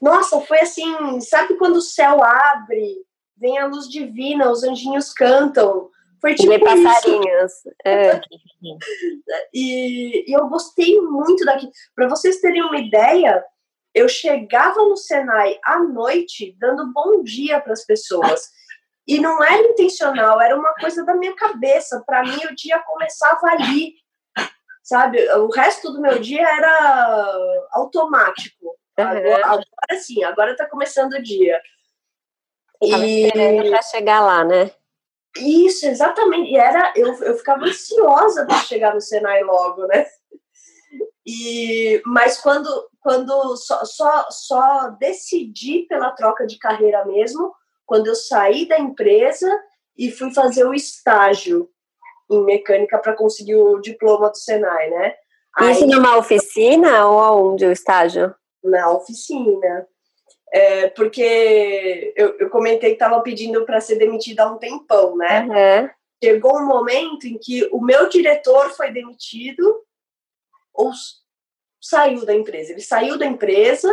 Nossa, 0.00 0.40
foi 0.40 0.60
assim, 0.60 1.20
sabe 1.20 1.54
quando 1.56 1.76
o 1.76 1.82
céu 1.82 2.24
abre, 2.24 2.96
vem 3.36 3.58
a 3.58 3.66
luz 3.66 3.90
divina, 3.90 4.50
os 4.50 4.64
anjinhos 4.64 5.12
cantam. 5.12 5.90
Foi 6.24 6.34
tipo 6.34 6.54
isso. 6.54 6.64
passarinhos. 6.64 7.52
É. 7.84 8.20
e, 9.52 10.30
e 10.30 10.32
eu 10.32 10.48
gostei 10.48 10.98
muito 10.98 11.44
daqui. 11.44 11.70
Para 11.94 12.08
vocês 12.08 12.40
terem 12.40 12.62
uma 12.62 12.78
ideia, 12.78 13.44
eu 13.92 14.08
chegava 14.08 14.80
no 14.84 14.96
Senai 14.96 15.58
à 15.62 15.78
noite 15.80 16.56
dando 16.58 16.90
bom 16.94 17.22
dia 17.22 17.60
para 17.60 17.74
as 17.74 17.84
pessoas. 17.84 18.48
E 19.06 19.20
não 19.20 19.44
era 19.44 19.68
intencional, 19.68 20.40
era 20.40 20.58
uma 20.58 20.72
coisa 20.76 21.04
da 21.04 21.14
minha 21.14 21.36
cabeça. 21.36 22.02
Para 22.06 22.22
mim, 22.22 22.38
o 22.50 22.54
dia 22.54 22.78
começava 22.86 23.46
ali, 23.48 23.92
sabe? 24.82 25.22
O 25.34 25.50
resto 25.50 25.92
do 25.92 26.00
meu 26.00 26.18
dia 26.20 26.40
era 26.40 27.66
automático. 27.72 28.78
Agora, 28.96 29.44
agora 29.44 30.00
sim, 30.00 30.24
agora 30.24 30.52
está 30.52 30.66
começando 30.66 31.12
o 31.12 31.22
dia. 31.22 31.60
E 32.80 33.68
para 33.68 33.82
chegar 33.82 34.22
lá, 34.22 34.42
né? 34.42 34.70
Isso, 35.36 35.86
exatamente. 35.86 36.50
E 36.50 36.56
era, 36.56 36.92
eu, 36.96 37.12
eu 37.22 37.36
ficava 37.36 37.64
ansiosa 37.64 38.46
para 38.46 38.58
chegar 38.58 38.94
no 38.94 39.00
Senai 39.00 39.42
logo, 39.42 39.86
né? 39.86 40.06
E, 41.26 42.02
mas 42.04 42.40
quando, 42.40 42.68
quando 43.00 43.56
só, 43.56 43.84
só, 43.84 44.26
só 44.30 44.88
decidi 45.00 45.86
pela 45.88 46.12
troca 46.12 46.46
de 46.46 46.58
carreira 46.58 47.04
mesmo, 47.06 47.52
quando 47.86 48.08
eu 48.08 48.14
saí 48.14 48.68
da 48.68 48.78
empresa 48.78 49.48
e 49.96 50.10
fui 50.10 50.32
fazer 50.32 50.64
o 50.64 50.74
estágio 50.74 51.68
em 52.30 52.42
mecânica 52.44 52.98
para 52.98 53.16
conseguir 53.16 53.56
o 53.56 53.80
diploma 53.80 54.30
do 54.30 54.36
Senai, 54.36 54.90
né? 54.90 55.14
Isso 55.70 55.84
Aí, 55.84 55.86
numa 55.86 56.16
oficina 56.16 57.06
ou 57.06 57.20
aonde 57.20 57.64
o 57.64 57.72
estágio? 57.72 58.34
Na 58.62 58.90
oficina. 58.90 59.86
É, 60.56 60.88
porque 60.90 62.14
eu, 62.14 62.36
eu 62.38 62.48
comentei 62.48 62.90
que 62.90 62.94
estava 62.94 63.20
pedindo 63.22 63.64
para 63.64 63.80
ser 63.80 63.96
demitida 63.96 64.44
há 64.44 64.52
um 64.52 64.56
tempão, 64.56 65.16
né? 65.16 65.40
Uhum. 65.42 65.90
Chegou 66.22 66.56
um 66.56 66.66
momento 66.66 67.26
em 67.26 67.36
que 67.36 67.68
o 67.72 67.80
meu 67.80 68.08
diretor 68.08 68.70
foi 68.70 68.92
demitido 68.92 69.82
ou 70.72 70.92
saiu 71.82 72.24
da 72.24 72.32
empresa. 72.32 72.70
Ele 72.70 72.80
saiu 72.80 73.18
da 73.18 73.26
empresa 73.26 73.90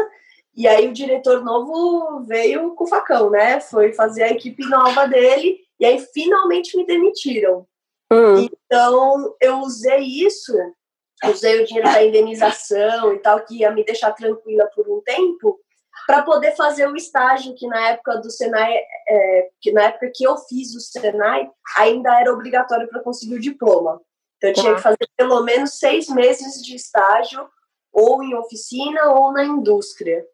e 0.55 0.67
aí 0.67 0.87
o 0.87 0.93
diretor 0.93 1.43
novo 1.43 2.23
veio 2.27 2.75
com 2.75 2.83
o 2.83 2.87
facão, 2.87 3.31
né? 3.31 3.59
Foi 3.59 3.91
fazer 3.93 4.21
a 4.21 4.31
equipe 4.31 4.63
nova 4.69 5.07
dele 5.07 5.61
e 5.79 5.85
aí 5.85 5.97
finalmente 6.13 6.77
me 6.77 6.85
demitiram. 6.85 7.65
Uhum. 8.13 8.47
Então 8.67 9.35
eu 9.41 9.57
usei 9.61 10.01
isso, 10.01 10.53
usei 11.25 11.59
o 11.59 11.65
dinheiro 11.65 11.91
da 11.91 12.03
indenização 12.03 13.15
e 13.15 13.17
tal, 13.17 13.43
que 13.45 13.61
ia 13.61 13.71
me 13.71 13.83
deixar 13.83 14.11
tranquila 14.11 14.69
por 14.75 14.87
um 14.87 15.01
tempo 15.01 15.59
para 16.07 16.23
poder 16.23 16.55
fazer 16.55 16.87
o 16.87 16.95
estágio 16.95 17.55
que 17.55 17.67
na 17.67 17.89
época 17.89 18.17
do 18.17 18.29
Senai, 18.29 18.73
é, 19.07 19.49
que 19.61 19.71
na 19.71 19.83
época 19.83 20.11
que 20.13 20.23
eu 20.23 20.37
fiz 20.37 20.75
o 20.75 20.79
Senai, 20.79 21.49
ainda 21.77 22.19
era 22.19 22.33
obrigatório 22.33 22.87
para 22.87 23.01
conseguir 23.01 23.35
o 23.35 23.41
diploma. 23.41 24.01
Então 24.37 24.49
eu 24.49 24.55
tinha 24.55 24.75
que 24.75 24.81
fazer 24.81 25.07
pelo 25.15 25.43
menos 25.43 25.77
seis 25.77 26.07
meses 26.09 26.61
de 26.63 26.75
estágio, 26.75 27.47
ou 27.91 28.23
em 28.23 28.33
oficina 28.35 29.11
ou 29.11 29.31
na 29.31 29.43
indústria. 29.43 30.25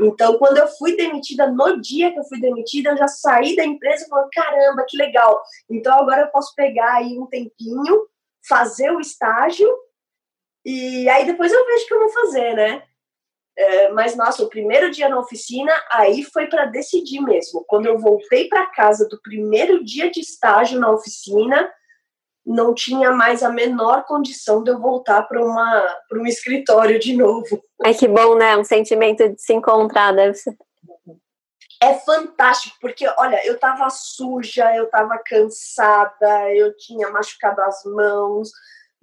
Então, 0.00 0.38
quando 0.38 0.58
eu 0.58 0.66
fui 0.66 0.96
demitida, 0.96 1.46
no 1.46 1.80
dia 1.80 2.12
que 2.12 2.18
eu 2.18 2.24
fui 2.24 2.40
demitida, 2.40 2.90
eu 2.90 2.96
já 2.96 3.06
saí 3.06 3.54
da 3.54 3.64
empresa 3.64 4.04
e 4.04 4.08
falei, 4.08 4.28
caramba, 4.32 4.84
que 4.88 4.96
legal. 4.96 5.40
Então 5.70 5.94
agora 5.94 6.22
eu 6.22 6.28
posso 6.28 6.54
pegar 6.54 6.94
aí 6.94 7.18
um 7.18 7.26
tempinho, 7.26 8.06
fazer 8.48 8.90
o 8.90 9.00
estágio, 9.00 9.68
e 10.64 11.08
aí 11.08 11.24
depois 11.26 11.52
eu 11.52 11.64
vejo 11.66 11.84
o 11.84 11.86
que 11.86 11.94
eu 11.94 12.00
vou 12.00 12.08
fazer, 12.10 12.54
né? 12.54 12.82
É, 13.56 13.88
mas, 13.90 14.16
nossa, 14.16 14.42
o 14.42 14.48
primeiro 14.48 14.90
dia 14.90 15.08
na 15.08 15.18
oficina, 15.18 15.72
aí 15.90 16.24
foi 16.24 16.46
para 16.46 16.66
decidir 16.66 17.20
mesmo. 17.20 17.64
Quando 17.68 17.86
eu 17.86 17.98
voltei 17.98 18.48
para 18.48 18.66
casa 18.66 19.08
do 19.08 19.20
primeiro 19.22 19.84
dia 19.84 20.10
de 20.10 20.20
estágio 20.20 20.80
na 20.80 20.90
oficina, 20.90 21.70
não 22.44 22.74
tinha 22.74 23.12
mais 23.12 23.42
a 23.42 23.48
menor 23.48 24.04
condição 24.04 24.62
de 24.62 24.70
eu 24.70 24.78
voltar 24.78 25.22
para 25.22 25.40
um 25.40 26.26
escritório 26.26 26.98
de 26.98 27.16
novo. 27.16 27.62
Ai, 27.82 27.94
que 27.94 28.08
bom, 28.08 28.34
né? 28.34 28.56
Um 28.56 28.64
sentimento 28.64 29.28
de 29.28 29.40
se 29.40 29.54
encontrar, 29.54 30.12
deve 30.12 30.34
ser. 30.34 30.56
É 31.82 31.94
fantástico, 31.94 32.76
porque, 32.80 33.06
olha, 33.18 33.46
eu 33.46 33.58
tava 33.58 33.88
suja, 33.90 34.74
eu 34.74 34.88
tava 34.88 35.18
cansada, 35.24 36.50
eu 36.54 36.76
tinha 36.76 37.10
machucado 37.10 37.60
as 37.62 37.84
mãos, 37.84 38.50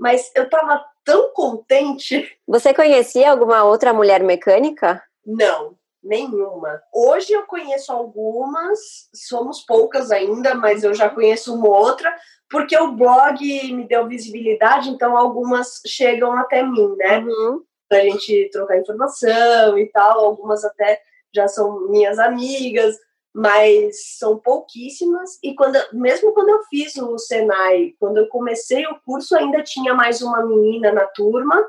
mas 0.01 0.31
eu 0.35 0.49
tava 0.49 0.83
tão 1.05 1.31
contente. 1.31 2.27
Você 2.47 2.73
conhecia 2.73 3.29
alguma 3.29 3.63
outra 3.63 3.93
mulher 3.93 4.23
mecânica? 4.23 4.99
Não, 5.23 5.75
nenhuma. 6.03 6.81
Hoje 6.91 7.31
eu 7.33 7.43
conheço 7.43 7.91
algumas, 7.91 8.79
somos 9.13 9.61
poucas 9.61 10.09
ainda, 10.09 10.55
mas 10.55 10.83
eu 10.83 10.91
já 10.95 11.07
conheço 11.07 11.53
uma 11.53 11.69
outra, 11.69 12.11
porque 12.49 12.75
o 12.75 12.93
blog 12.93 13.39
me 13.73 13.87
deu 13.87 14.07
visibilidade, 14.07 14.89
então 14.89 15.15
algumas 15.15 15.79
chegam 15.85 16.33
até 16.33 16.63
mim, 16.63 16.95
né? 16.97 17.19
Uhum. 17.19 17.61
Pra 17.87 17.99
gente 17.99 18.49
trocar 18.51 18.79
informação 18.79 19.77
e 19.77 19.85
tal, 19.91 20.25
algumas 20.25 20.65
até 20.65 20.99
já 21.33 21.47
são 21.47 21.89
minhas 21.89 22.17
amigas, 22.17 22.97
mas 23.33 24.17
são 24.17 24.37
pouquíssimas. 24.37 25.39
E 25.41 25.55
quando, 25.55 25.77
mesmo 25.93 26.33
quando 26.33 26.49
eu 26.49 26.63
fiz 26.63 26.95
o 26.97 27.17
Senai, 27.17 27.93
quando 27.99 28.17
eu 28.17 28.27
comecei 28.27 28.85
o 28.85 28.99
curso, 29.05 29.35
ainda 29.35 29.63
tinha 29.63 29.93
mais 29.93 30.21
uma 30.21 30.45
menina 30.45 30.91
na 30.91 31.05
turma, 31.05 31.65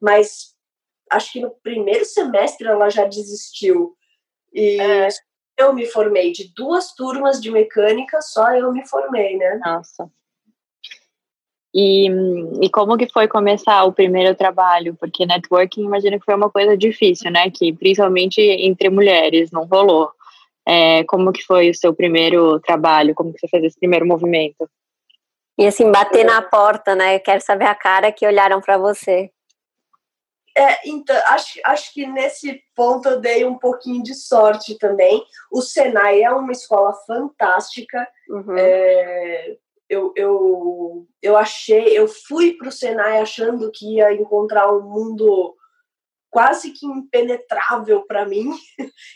mas 0.00 0.54
acho 1.10 1.32
que 1.32 1.40
no 1.40 1.50
primeiro 1.62 2.04
semestre 2.04 2.66
ela 2.66 2.88
já 2.88 3.04
desistiu. 3.04 3.94
E 4.52 4.80
é. 4.80 5.08
eu 5.58 5.72
me 5.72 5.86
formei 5.86 6.32
de 6.32 6.52
duas 6.54 6.94
turmas 6.94 7.40
de 7.40 7.50
mecânica, 7.50 8.20
só 8.22 8.54
eu 8.54 8.72
me 8.72 8.86
formei, 8.86 9.36
né? 9.36 9.60
Nossa. 9.64 10.10
E, 11.74 12.06
e 12.60 12.68
como 12.68 12.98
que 12.98 13.10
foi 13.10 13.26
começar 13.26 13.84
o 13.84 13.92
primeiro 13.92 14.34
trabalho? 14.34 14.94
Porque 14.94 15.24
networking, 15.24 15.82
imagino 15.82 16.18
que 16.18 16.24
foi 16.24 16.34
uma 16.34 16.50
coisa 16.50 16.76
difícil, 16.76 17.30
né? 17.30 17.50
Que 17.50 17.72
principalmente 17.72 18.40
entre 18.40 18.90
mulheres 18.90 19.50
não 19.50 19.64
rolou. 19.64 20.10
É, 20.66 21.04
como 21.04 21.32
que 21.32 21.42
foi 21.44 21.70
o 21.70 21.74
seu 21.74 21.94
primeiro 21.94 22.60
trabalho? 22.60 23.14
Como 23.14 23.32
que 23.32 23.40
você 23.40 23.48
fez 23.48 23.64
esse 23.64 23.78
primeiro 23.78 24.06
movimento? 24.06 24.68
E 25.58 25.66
assim, 25.66 25.90
bater 25.90 26.24
na 26.24 26.40
porta, 26.40 26.94
né? 26.94 27.16
Eu 27.16 27.20
quero 27.20 27.40
saber 27.40 27.66
a 27.66 27.74
cara 27.74 28.12
que 28.12 28.26
olharam 28.26 28.60
para 28.60 28.78
você. 28.78 29.30
É, 30.56 30.88
então, 30.88 31.16
acho, 31.26 31.60
acho 31.64 31.94
que 31.94 32.06
nesse 32.06 32.62
ponto 32.74 33.08
eu 33.08 33.20
dei 33.20 33.44
um 33.44 33.58
pouquinho 33.58 34.02
de 34.02 34.14
sorte 34.14 34.76
também. 34.78 35.24
O 35.50 35.62
Senai 35.62 36.22
é 36.22 36.30
uma 36.30 36.52
escola 36.52 36.92
fantástica. 37.06 38.06
Uhum. 38.28 38.56
É, 38.56 39.56
eu, 39.88 40.12
eu, 40.16 41.06
eu 41.22 41.36
achei, 41.36 41.98
eu 41.98 42.06
fui 42.06 42.54
para 42.54 42.68
o 42.68 42.72
Senai 42.72 43.18
achando 43.18 43.70
que 43.70 43.96
ia 43.96 44.12
encontrar 44.12 44.70
um 44.72 44.82
mundo 44.82 45.54
quase 46.32 46.72
que 46.72 46.86
impenetrável 46.86 48.06
para 48.06 48.24
mim, 48.24 48.50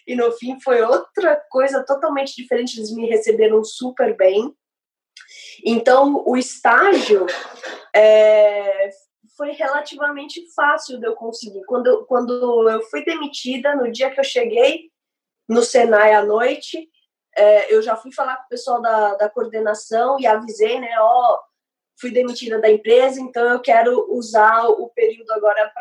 e 0.07 0.15
no 0.15 0.31
fim 0.33 0.61
foi 0.61 0.83
outra 0.83 1.35
coisa 1.49 1.83
totalmente 1.83 2.37
diferente. 2.37 2.77
Eles 2.77 2.93
me 2.93 3.07
receberam 3.07 3.65
super 3.65 4.15
bem. 4.15 4.55
Então, 5.65 6.23
o 6.27 6.37
estágio 6.37 7.25
é, 7.95 8.91
foi 9.35 9.53
relativamente 9.53 10.45
fácil 10.55 11.01
de 11.01 11.07
eu 11.07 11.15
conseguir. 11.15 11.65
Quando, 11.65 12.05
quando 12.05 12.69
eu 12.69 12.83
fui 12.83 13.03
demitida, 13.03 13.75
no 13.75 13.91
dia 13.91 14.11
que 14.11 14.21
eu 14.21 14.25
cheguei 14.25 14.91
no 15.49 15.63
Senai 15.63 16.13
à 16.13 16.23
noite, 16.23 16.87
é, 17.35 17.75
eu 17.75 17.81
já 17.81 17.97
fui 17.97 18.13
falar 18.13 18.37
com 18.37 18.45
o 18.45 18.49
pessoal 18.49 18.83
da, 18.83 19.15
da 19.15 19.31
coordenação 19.31 20.21
e 20.21 20.27
avisei, 20.27 20.79
né, 20.79 20.95
ó, 21.01 21.39
fui 21.99 22.11
demitida 22.11 22.61
da 22.61 22.71
empresa, 22.71 23.21
então 23.21 23.49
eu 23.49 23.61
quero 23.61 24.07
usar 24.15 24.67
o 24.69 24.89
período 24.91 25.31
agora 25.33 25.73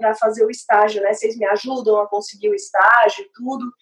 para 0.00 0.14
fazer 0.14 0.44
o 0.44 0.50
estágio, 0.50 1.02
né? 1.02 1.14
Vocês 1.14 1.36
me 1.36 1.44
ajudam 1.46 2.00
a 2.00 2.08
conseguir 2.08 2.48
o 2.48 2.54
estágio 2.54 3.24
e 3.24 3.30
tudo. 3.32 3.72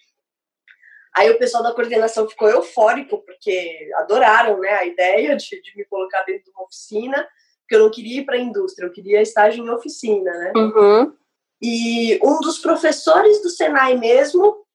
Aí 1.15 1.29
o 1.29 1.37
pessoal 1.37 1.63
da 1.63 1.73
coordenação 1.73 2.29
ficou 2.29 2.49
eufórico, 2.49 3.17
porque 3.25 3.89
adoraram 3.95 4.59
né, 4.59 4.69
a 4.69 4.85
ideia 4.85 5.35
de, 5.35 5.61
de 5.61 5.75
me 5.75 5.83
colocar 5.85 6.23
dentro 6.23 6.45
de 6.45 6.51
uma 6.51 6.63
oficina, 6.63 7.27
porque 7.61 7.75
eu 7.75 7.79
não 7.79 7.91
queria 7.91 8.21
ir 8.21 8.25
para 8.25 8.35
a 8.35 8.39
indústria, 8.39 8.85
eu 8.85 8.91
queria 8.91 9.21
estágio 9.21 9.65
em 9.65 9.69
oficina, 9.69 10.31
né? 10.31 10.53
Uhum. 10.55 11.13
E 11.61 12.19
um 12.23 12.39
dos 12.39 12.59
professores 12.59 13.41
do 13.41 13.49
Senai 13.49 13.97
mesmo 13.97 14.65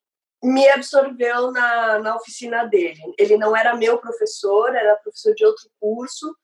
me 0.43 0.67
absorveu 0.69 1.51
na, 1.51 1.99
na 1.99 2.15
oficina 2.15 2.63
dele. 2.65 3.01
Ele 3.17 3.37
não 3.37 3.55
era 3.55 3.75
meu 3.75 3.97
professor, 3.97 4.75
era 4.75 4.95
professor 4.97 5.33
de 5.33 5.45
outro 5.45 5.69
curso, 5.79 6.35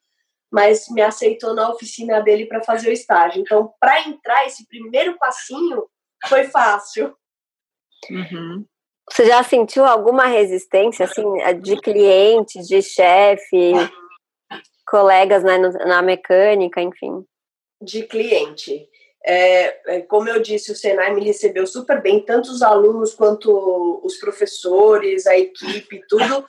mas 0.54 0.88
me 0.90 1.02
aceitou 1.02 1.56
na 1.56 1.68
oficina 1.72 2.22
dele 2.22 2.46
para 2.46 2.64
fazer 2.64 2.90
o 2.90 2.94
estágio. 2.94 3.42
Então, 3.42 3.74
para 3.80 4.08
entrar, 4.08 4.46
esse 4.46 4.68
primeiro 4.68 5.18
passinho 5.18 5.88
foi 6.28 6.44
fácil. 6.44 7.12
Uhum. 8.12 8.64
Você 9.10 9.26
já 9.26 9.42
sentiu 9.42 9.84
alguma 9.84 10.28
resistência, 10.28 11.06
assim, 11.06 11.26
de 11.60 11.76
clientes, 11.82 12.68
de 12.68 12.84
chefe, 12.84 13.74
colegas 14.88 15.44
né, 15.44 15.58
na 15.58 16.04
mecânica, 16.04 16.80
enfim? 16.80 17.26
De 17.82 18.04
cliente. 18.04 18.88
É, 19.26 19.96
é, 19.96 20.02
como 20.02 20.30
eu 20.30 20.40
disse, 20.40 20.72
o 20.72 20.76
Senai 20.76 21.16
me 21.16 21.24
recebeu 21.24 21.66
super 21.66 22.00
bem, 22.00 22.24
tanto 22.24 22.52
os 22.52 22.62
alunos 22.62 23.16
quanto 23.16 24.02
os 24.04 24.18
professores, 24.18 25.26
a 25.26 25.36
equipe, 25.36 26.06
tudo. 26.08 26.46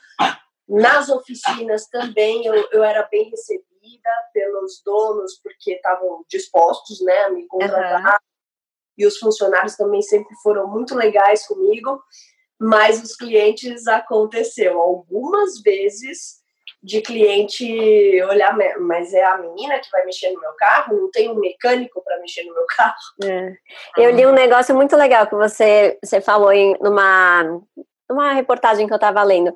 Nas 0.69 1.09
oficinas 1.09 1.87
também 1.87 2.45
eu, 2.45 2.53
eu 2.71 2.83
era 2.83 3.01
bem 3.11 3.31
recebida 3.31 3.74
pelos 4.33 4.81
donos, 4.83 5.39
porque 5.41 5.73
estavam 5.73 6.25
dispostos 6.29 7.01
né, 7.01 7.17
a 7.23 7.29
me 7.29 7.47
contratar. 7.47 8.13
Uhum. 8.13 8.17
E 8.97 9.05
os 9.05 9.17
funcionários 9.17 9.75
também 9.75 10.01
sempre 10.01 10.33
foram 10.41 10.67
muito 10.67 10.95
legais 10.95 11.45
comigo 11.45 12.01
mas 12.59 13.01
os 13.03 13.15
clientes 13.15 13.87
aconteceu 13.87 14.79
algumas 14.79 15.61
vezes 15.61 16.43
de 16.81 17.01
cliente 17.01 17.65
olhar, 18.23 18.55
mas 18.79 19.13
é 19.13 19.23
a 19.23 19.37
menina 19.39 19.79
que 19.79 19.89
vai 19.89 20.05
mexer 20.05 20.31
no 20.31 20.39
meu 20.39 20.53
carro, 20.53 20.95
não 20.95 21.11
tem 21.11 21.29
um 21.29 21.39
mecânico 21.39 22.01
para 22.03 22.19
mexer 22.19 22.43
no 22.43 22.53
meu 22.53 22.65
carro. 22.67 22.95
É. 23.23 23.57
Eu 23.97 24.11
li 24.11 24.25
um 24.25 24.31
negócio 24.31 24.75
muito 24.75 24.95
legal 24.95 25.25
que 25.25 25.35
você, 25.35 25.97
você 26.03 26.21
falou 26.21 26.51
em 26.51 26.77
numa, 26.79 27.61
numa 28.07 28.33
reportagem 28.33 28.85
que 28.85 28.93
eu 28.93 28.97
estava 28.97 29.23
lendo, 29.23 29.53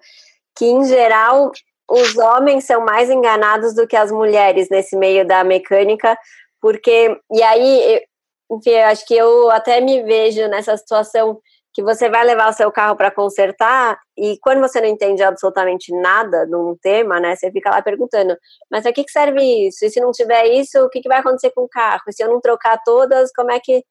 que 0.58 0.66
em 0.66 0.84
geral 0.86 1.52
os 1.90 2.16
homens 2.18 2.66
são 2.66 2.86
mais 2.86 3.10
enganados 3.10 3.74
do 3.74 3.88
que 3.88 3.96
as 3.96 4.12
mulheres 4.12 4.70
nesse 4.70 4.96
meio 4.96 5.26
da 5.26 5.44
mecânica, 5.44 6.18
porque, 6.62 7.20
e 7.32 7.42
aí, 7.42 8.04
enfim, 8.52 8.72
eu 8.72 8.86
acho 8.86 9.06
que 9.06 9.16
eu 9.16 9.50
até 9.50 9.82
me 9.82 10.04
vejo 10.04 10.48
nessa 10.48 10.78
situação 10.78 11.40
que 11.74 11.84
você 11.84 12.10
vai 12.10 12.24
levar 12.26 12.50
o 12.50 12.54
seu 12.54 12.72
carro 12.72 12.96
para 12.96 13.12
consertar 13.12 13.98
e 14.18 14.38
quando 14.42 14.60
você 14.60 14.82
não 14.82 14.88
entende 14.88 15.24
absolutamente 15.24 15.94
nada 15.94 16.46
de 16.46 16.56
um 16.56 16.76
tema, 16.82 17.20
né, 17.20 17.36
você 17.36 17.52
fica 17.52 17.70
lá 17.70 17.82
perguntando, 17.82 18.36
mas 18.70 18.84
para 18.84 18.94
que, 18.94 19.04
que 19.04 19.12
serve 19.12 19.42
isso? 19.68 19.86
E 19.86 19.90
se 19.90 20.00
não 20.00 20.12
tiver 20.12 20.46
isso, 20.48 20.80
o 20.80 20.90
que, 20.90 21.02
que 21.02 21.08
vai 21.08 21.20
acontecer 21.20 21.52
com 21.52 21.62
o 21.62 21.70
carro? 21.70 22.02
E 22.08 22.14
se 22.14 22.24
eu 22.24 22.30
não 22.30 22.42
trocar 22.42 22.78
todas, 22.84 23.32
como 23.34 23.52
é 23.52 23.60
que... 23.60 23.84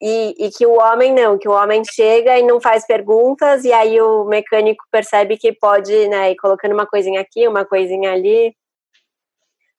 E, 0.00 0.34
e, 0.38 0.50
que 0.50 0.66
o 0.66 0.74
homem 0.74 1.14
não, 1.14 1.38
que 1.38 1.48
o 1.48 1.52
homem 1.52 1.82
chega 1.82 2.38
e 2.38 2.42
não 2.42 2.60
faz 2.60 2.86
perguntas 2.86 3.64
e 3.64 3.72
aí 3.72 3.98
o 3.98 4.24
mecânico 4.24 4.84
percebe 4.90 5.38
que 5.38 5.54
pode, 5.54 6.06
né, 6.08 6.32
ir 6.32 6.36
colocando 6.36 6.72
uma 6.72 6.86
coisinha 6.86 7.22
aqui, 7.22 7.48
uma 7.48 7.64
coisinha 7.64 8.12
ali. 8.12 8.54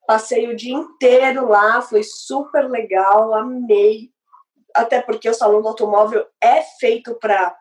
passei 0.06 0.48
o 0.48 0.56
dia 0.56 0.74
inteiro 0.74 1.48
lá, 1.48 1.82
foi 1.82 2.04
super 2.04 2.70
legal, 2.70 3.34
amei. 3.34 4.12
Até 4.74 5.02
porque 5.02 5.30
o 5.30 5.34
salão 5.34 5.62
do 5.62 5.68
automóvel 5.68 6.26
é 6.41 6.62
feito 6.80 7.15
para 7.15 7.56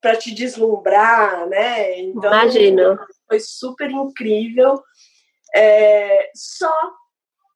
para 0.00 0.16
te 0.16 0.34
deslumbrar, 0.34 1.48
né? 1.48 2.00
Então, 2.00 2.28
Imagino. 2.28 2.98
Foi 3.28 3.38
super 3.38 3.88
incrível. 3.88 4.82
É, 5.54 6.28
só 6.34 6.72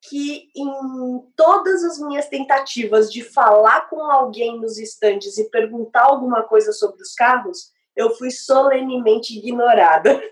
que 0.09 0.49
em 0.55 1.21
todas 1.35 1.83
as 1.83 1.99
minhas 1.99 2.29
tentativas 2.29 3.13
de 3.13 3.25
falar 3.25 3.89
com 3.89 4.01
alguém 4.05 4.61
nos 4.61 4.79
estandes 4.79 5.37
e 5.39 5.51
perguntar 5.51 6.05
alguma 6.05 6.45
coisa 6.45 6.73
sobre 6.73 7.03
os 7.03 7.13
carros, 7.15 7.73
eu 7.97 8.11
fui 8.15 8.31
solenemente 8.31 9.37
ignorada. 9.37 10.23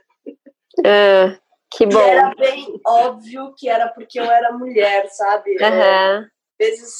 É, 0.84 1.38
que 1.76 1.86
bom. 1.86 1.98
E 1.98 2.02
era 2.02 2.34
bem 2.34 2.80
óbvio 2.86 3.54
que 3.56 3.68
era 3.68 3.88
porque 3.88 4.18
eu 4.18 4.24
era 4.24 4.52
mulher, 4.52 5.08
sabe? 5.10 5.52
Uhum. 5.52 5.64
É, 5.64 6.16
às 6.18 6.26
vezes, 6.58 6.94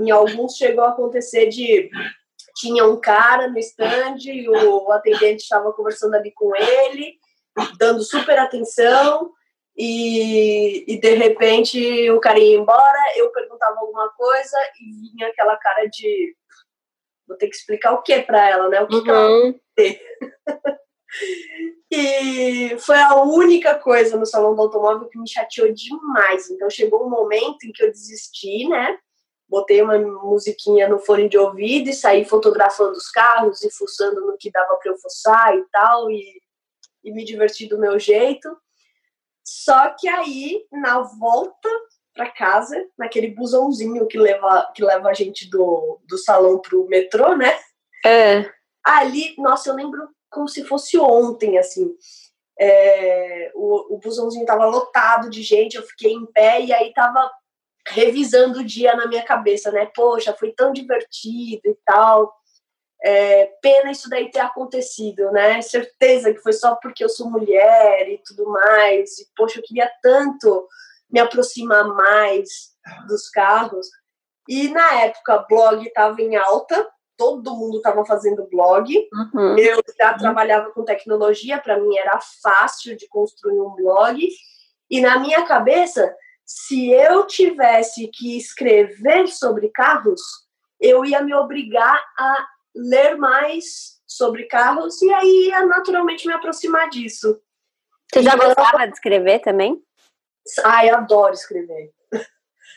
em 0.00 0.10
alguns 0.10 0.56
chegou 0.56 0.84
a 0.84 0.90
acontecer 0.90 1.48
de 1.48 1.90
tinha 2.56 2.84
um 2.84 3.00
cara 3.00 3.48
no 3.48 3.58
stand 3.58 4.16
e 4.24 4.48
o 4.48 4.90
atendente 4.90 5.42
estava 5.42 5.72
conversando 5.72 6.14
ali 6.14 6.32
com 6.32 6.54
ele, 6.56 7.14
dando 7.78 8.02
super 8.02 8.38
atenção, 8.38 9.32
e, 9.76 10.84
e 10.92 11.00
de 11.00 11.14
repente 11.14 12.10
o 12.10 12.18
cara 12.18 12.38
ia 12.40 12.58
embora, 12.58 12.98
eu 13.14 13.30
perguntava 13.30 13.78
alguma 13.78 14.08
coisa 14.10 14.58
e 14.80 15.12
vinha 15.14 15.28
aquela 15.28 15.56
cara 15.56 15.86
de 15.86 16.34
vou 17.28 17.36
ter 17.36 17.46
que 17.46 17.54
explicar 17.54 17.92
o 17.92 18.02
que 18.02 18.20
para 18.22 18.48
ela, 18.48 18.68
né? 18.68 18.80
O 18.80 18.88
que, 18.88 18.96
uhum. 18.96 19.04
que 19.04 19.10
ela 19.10 19.54
ter. 19.76 20.02
e 21.90 22.76
foi 22.78 22.96
a 22.96 23.22
única 23.22 23.74
coisa 23.74 24.16
no 24.16 24.26
salão 24.26 24.54
do 24.54 24.62
automóvel 24.62 25.08
que 25.08 25.18
me 25.18 25.28
chateou 25.28 25.72
demais. 25.72 26.50
Então 26.50 26.68
chegou 26.68 27.06
um 27.06 27.10
momento 27.10 27.64
em 27.64 27.72
que 27.72 27.82
eu 27.82 27.90
desisti, 27.90 28.68
né? 28.68 28.98
botei 29.48 29.80
uma 29.80 29.98
musiquinha 29.98 30.88
no 30.88 30.98
fone 30.98 31.28
de 31.28 31.38
ouvido 31.38 31.88
e 31.88 31.94
saí 31.94 32.24
fotografando 32.24 32.92
os 32.92 33.10
carros 33.10 33.62
e 33.62 33.70
fuçando 33.70 34.20
no 34.20 34.36
que 34.36 34.50
dava 34.50 34.76
para 34.76 34.92
eu 34.92 34.98
fuçar 34.98 35.56
e 35.56 35.64
tal, 35.72 36.10
e, 36.10 36.40
e 37.02 37.10
me 37.10 37.24
diverti 37.24 37.66
do 37.66 37.78
meu 37.78 37.98
jeito. 37.98 38.54
Só 39.42 39.94
que 39.98 40.06
aí, 40.06 40.66
na 40.70 41.00
volta 41.00 41.68
para 42.12 42.30
casa, 42.30 42.76
naquele 42.98 43.28
busãozinho 43.28 44.06
que 44.06 44.18
leva, 44.18 44.70
que 44.74 44.84
leva 44.84 45.08
a 45.08 45.14
gente 45.14 45.48
do, 45.48 45.98
do 46.06 46.18
salão 46.18 46.60
pro 46.60 46.86
metrô, 46.86 47.34
né? 47.34 47.58
É. 48.04 48.50
Ali, 48.84 49.34
nossa, 49.38 49.70
eu 49.70 49.74
lembro 49.74 50.08
como 50.30 50.48
se 50.48 50.64
fosse 50.64 50.98
ontem, 50.98 51.58
assim. 51.58 51.94
É, 52.60 53.52
o, 53.54 53.94
o 53.94 53.98
busãozinho 53.98 54.44
tava 54.44 54.66
lotado 54.66 55.30
de 55.30 55.42
gente, 55.42 55.76
eu 55.76 55.82
fiquei 55.82 56.12
em 56.12 56.26
pé 56.26 56.60
e 56.60 56.72
aí 56.72 56.92
tava 56.92 57.30
revisando 57.86 58.60
o 58.60 58.64
dia 58.64 58.94
na 58.94 59.06
minha 59.06 59.24
cabeça, 59.24 59.70
né? 59.70 59.86
Poxa, 59.94 60.34
foi 60.38 60.52
tão 60.52 60.72
divertido 60.72 61.62
e 61.64 61.76
tal. 61.84 62.34
É, 63.02 63.46
pena 63.62 63.92
isso 63.92 64.08
daí 64.10 64.30
ter 64.30 64.40
acontecido, 64.40 65.30
né? 65.30 65.62
Certeza 65.62 66.32
que 66.32 66.40
foi 66.40 66.52
só 66.52 66.74
porque 66.76 67.04
eu 67.04 67.08
sou 67.08 67.30
mulher 67.30 68.08
e 68.08 68.18
tudo 68.18 68.50
mais. 68.50 69.18
E, 69.18 69.28
poxa, 69.36 69.58
eu 69.58 69.62
queria 69.62 69.90
tanto 70.02 70.66
me 71.10 71.20
aproximar 71.20 71.86
mais 71.86 72.72
dos 73.06 73.28
carros. 73.30 73.88
E 74.48 74.68
na 74.68 75.02
época, 75.02 75.46
blog 75.48 75.86
estava 75.86 76.20
em 76.20 76.36
alta, 76.36 76.88
todo 77.18 77.56
mundo 77.56 77.78
estava 77.78 78.06
fazendo 78.06 78.48
blog. 78.48 78.96
Uhum. 79.34 79.58
Eu 79.58 79.82
já 80.00 80.14
trabalhava 80.14 80.70
com 80.70 80.84
tecnologia, 80.84 81.60
para 81.60 81.78
mim 81.78 81.98
era 81.98 82.18
fácil 82.42 82.96
de 82.96 83.08
construir 83.08 83.60
um 83.60 83.74
blog. 83.74 84.26
E 84.88 85.00
na 85.00 85.18
minha 85.18 85.44
cabeça, 85.44 86.14
se 86.46 86.90
eu 86.90 87.26
tivesse 87.26 88.08
que 88.08 88.38
escrever 88.38 89.26
sobre 89.26 89.68
carros, 89.68 90.20
eu 90.80 91.04
ia 91.04 91.20
me 91.22 91.34
obrigar 91.34 92.00
a 92.16 92.46
ler 92.74 93.16
mais 93.16 93.98
sobre 94.06 94.44
carros 94.44 95.02
e 95.02 95.12
aí 95.12 95.48
ia 95.48 95.66
naturalmente 95.66 96.26
me 96.26 96.32
aproximar 96.32 96.88
disso. 96.88 97.38
Você 98.10 98.22
já 98.22 98.34
então, 98.34 98.46
gostava 98.46 98.86
de 98.86 98.94
escrever 98.94 99.40
também? 99.40 99.82
Ai, 100.64 100.88
adoro 100.88 101.34
escrever. 101.34 101.92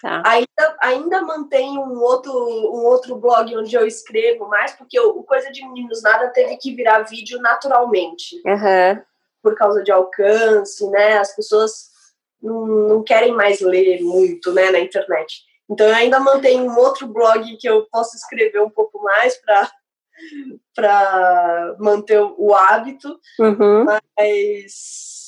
Tá. 0.01 0.23
Ainda, 0.25 0.77
ainda 0.81 1.21
mantenho 1.21 1.81
um 1.81 2.01
outro, 2.01 2.31
um 2.33 2.85
outro 2.85 3.15
blog 3.15 3.55
onde 3.55 3.75
eu 3.75 3.85
escrevo 3.85 4.47
mais, 4.47 4.73
porque 4.73 4.99
o 4.99 5.21
Coisa 5.23 5.51
de 5.51 5.63
Meninos 5.63 6.01
Nada 6.01 6.29
teve 6.29 6.57
que 6.57 6.73
virar 6.73 7.03
vídeo 7.03 7.39
naturalmente. 7.39 8.41
Uhum. 8.43 9.01
Por 9.43 9.55
causa 9.55 9.83
de 9.83 9.91
alcance, 9.91 10.89
né? 10.89 11.19
As 11.19 11.35
pessoas 11.35 11.91
não, 12.41 12.65
não 12.65 13.03
querem 13.03 13.31
mais 13.33 13.61
ler 13.61 14.01
muito 14.01 14.51
né, 14.51 14.71
na 14.71 14.79
internet. 14.79 15.43
Então 15.69 15.87
eu 15.87 15.95
ainda 15.95 16.19
mantenho 16.19 16.63
um 16.63 16.77
outro 16.77 17.07
blog 17.07 17.57
que 17.57 17.69
eu 17.69 17.87
posso 17.91 18.15
escrever 18.15 18.61
um 18.61 18.69
pouco 18.69 19.01
mais 19.03 19.37
para 19.37 19.69
para 20.75 21.75
manter 21.79 22.21
o 22.21 22.53
hábito, 22.53 23.19
uhum. 23.39 23.85
mas 23.85 25.20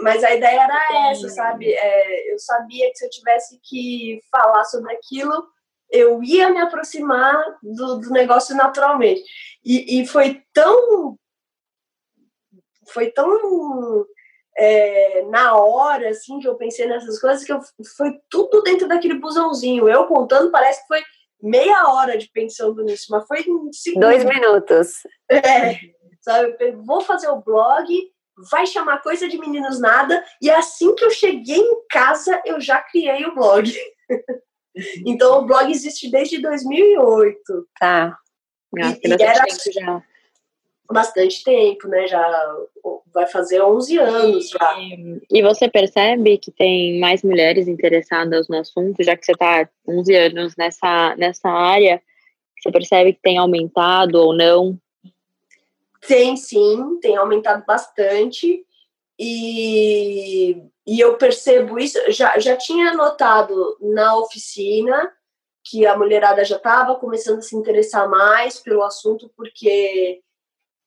mas 0.00 0.22
a 0.22 0.34
ideia 0.34 0.62
era 0.62 1.10
essa, 1.10 1.28
sabe? 1.28 1.72
É, 1.72 2.32
eu 2.32 2.38
sabia 2.38 2.90
que 2.90 2.96
se 2.96 3.06
eu 3.06 3.10
tivesse 3.10 3.58
que 3.62 4.20
falar 4.30 4.64
sobre 4.64 4.92
aquilo, 4.92 5.46
eu 5.90 6.22
ia 6.22 6.50
me 6.50 6.60
aproximar 6.60 7.58
do, 7.62 7.98
do 7.98 8.10
negócio 8.10 8.56
naturalmente. 8.56 9.22
E, 9.64 10.00
e 10.00 10.06
foi 10.06 10.42
tão 10.52 11.18
foi 12.92 13.10
tão 13.10 14.06
é, 14.56 15.22
na 15.22 15.56
hora, 15.56 16.10
assim, 16.10 16.38
que 16.38 16.46
eu 16.46 16.54
pensei 16.54 16.86
nessas 16.86 17.20
coisas, 17.20 17.44
que 17.44 17.52
eu, 17.52 17.60
foi 17.96 18.12
tudo 18.30 18.62
dentro 18.62 18.86
daquele 18.86 19.18
busãozinho. 19.18 19.88
Eu 19.88 20.06
contando, 20.06 20.50
parece 20.50 20.80
que 20.82 20.86
foi 20.86 21.02
meia 21.42 21.88
hora 21.88 22.16
de 22.16 22.30
pensando 22.30 22.82
nisso, 22.82 23.06
mas 23.10 23.26
foi 23.26 23.40
em 23.40 24.00
Dois 24.00 24.24
minutos. 24.24 25.02
É, 25.30 25.76
sabe? 26.20 26.72
Vou 26.84 27.00
fazer 27.00 27.28
o 27.28 27.42
blog, 27.42 27.86
vai 28.50 28.66
chamar 28.66 29.02
Coisa 29.02 29.28
de 29.28 29.38
Meninos 29.38 29.80
Nada, 29.80 30.24
e 30.40 30.50
assim 30.50 30.94
que 30.94 31.04
eu 31.04 31.10
cheguei 31.10 31.58
em 31.58 31.86
casa, 31.88 32.42
eu 32.44 32.60
já 32.60 32.80
criei 32.82 33.24
o 33.24 33.34
blog. 33.34 33.72
então, 35.06 35.38
o 35.38 35.46
blog 35.46 35.70
existe 35.70 36.10
desde 36.10 36.40
2008. 36.40 37.68
Tá. 37.78 38.18
e, 38.76 39.08
e 39.08 39.22
era, 39.22 39.44
já 39.72 40.02
bastante 40.90 41.42
tempo, 41.42 41.88
né? 41.88 42.06
Já 42.06 42.56
vai 43.12 43.26
fazer 43.26 43.62
11 43.62 43.98
anos 43.98 44.50
já. 44.50 44.76
E 45.30 45.42
você 45.42 45.68
percebe 45.68 46.38
que 46.38 46.50
tem 46.50 46.98
mais 46.98 47.22
mulheres 47.22 47.68
interessadas 47.68 48.48
no 48.48 48.58
assunto, 48.58 49.02
já 49.02 49.16
que 49.16 49.24
você 49.24 49.32
está 49.32 49.68
11 49.88 50.14
anos 50.14 50.56
nessa, 50.56 51.14
nessa 51.16 51.48
área? 51.48 52.02
Você 52.60 52.70
percebe 52.70 53.12
que 53.12 53.20
tem 53.22 53.38
aumentado 53.38 54.16
ou 54.16 54.34
não? 54.34 54.78
Tem 56.06 56.36
sim, 56.36 56.98
tem 57.00 57.16
aumentado 57.16 57.64
bastante. 57.66 58.64
E, 59.18 60.62
e 60.86 61.00
eu 61.00 61.16
percebo 61.16 61.78
isso, 61.78 61.98
já, 62.10 62.38
já 62.38 62.56
tinha 62.56 62.92
notado 62.94 63.76
na 63.80 64.16
oficina 64.16 65.12
que 65.64 65.86
a 65.86 65.96
mulherada 65.96 66.44
já 66.44 66.56
estava 66.56 66.96
começando 66.96 67.38
a 67.38 67.42
se 67.42 67.56
interessar 67.56 68.08
mais 68.08 68.60
pelo 68.60 68.82
assunto, 68.82 69.30
porque 69.34 70.20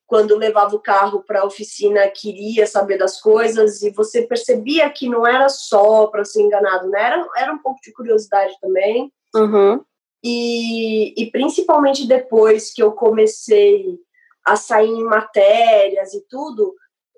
quando 0.06 0.38
levava 0.38 0.76
o 0.76 0.82
carro 0.82 1.24
para 1.24 1.42
a 1.42 1.46
oficina 1.46 2.08
queria 2.10 2.68
saber 2.68 2.98
das 2.98 3.20
coisas 3.20 3.82
e 3.82 3.90
você 3.90 4.22
percebia 4.22 4.90
que 4.90 5.10
não 5.10 5.26
era 5.26 5.50
só 5.50 6.08
para 6.08 6.24
ser 6.24 6.44
enganado, 6.44 6.90
né? 6.90 7.02
Era, 7.02 7.28
era 7.36 7.54
um 7.54 7.58
pouco 7.58 7.80
de 7.82 7.92
curiosidade 7.92 8.54
também. 8.62 9.12
Uhum. 9.36 9.84
E, 10.24 11.14
e 11.22 11.32
principalmente 11.32 12.08
depois 12.08 12.72
que 12.72 12.82
eu 12.82 12.92
comecei 12.92 14.00
a 14.48 14.56
sair 14.56 14.90
em 14.90 15.04
matérias 15.04 16.14
e 16.14 16.22
tudo, 16.30 16.74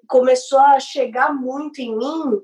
começou 0.07 0.59
a 0.59 0.79
chegar 0.79 1.33
muito 1.33 1.79
em 1.79 1.95
mim 1.95 2.41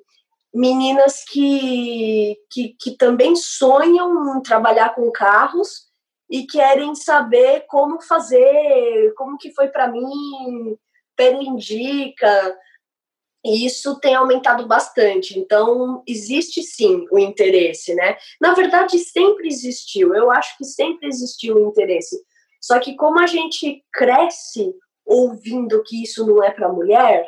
meninas 0.53 1.25
que, 1.25 2.37
que, 2.49 2.75
que 2.79 2.91
também 2.95 3.35
sonham 3.35 4.37
em 4.37 4.41
trabalhar 4.41 4.95
com 4.95 5.11
carros 5.11 5.87
e 6.29 6.47
querem 6.47 6.95
saber 6.95 7.65
como 7.67 8.01
fazer, 8.01 9.13
como 9.17 9.37
que 9.37 9.53
foi 9.53 9.67
para 9.67 9.89
mim, 9.89 10.77
pelo 11.15 11.41
indica. 11.41 12.57
E 13.43 13.65
isso 13.65 13.99
tem 13.99 14.15
aumentado 14.15 14.65
bastante. 14.65 15.37
Então, 15.37 16.01
existe 16.07 16.63
sim 16.63 17.05
o 17.11 17.19
interesse, 17.19 17.93
né? 17.93 18.17
Na 18.39 18.53
verdade, 18.53 18.97
sempre 18.97 19.47
existiu. 19.47 20.15
Eu 20.15 20.31
acho 20.31 20.57
que 20.57 20.63
sempre 20.63 21.07
existiu 21.07 21.57
o 21.57 21.67
interesse. 21.67 22.17
Só 22.65 22.79
que 22.79 22.95
como 22.95 23.19
a 23.19 23.27
gente 23.27 23.83
cresce 23.91 24.73
ouvindo 25.05 25.83
que 25.83 26.01
isso 26.01 26.25
não 26.25 26.43
é 26.43 26.49
para 26.49 26.71
mulher, 26.71 27.27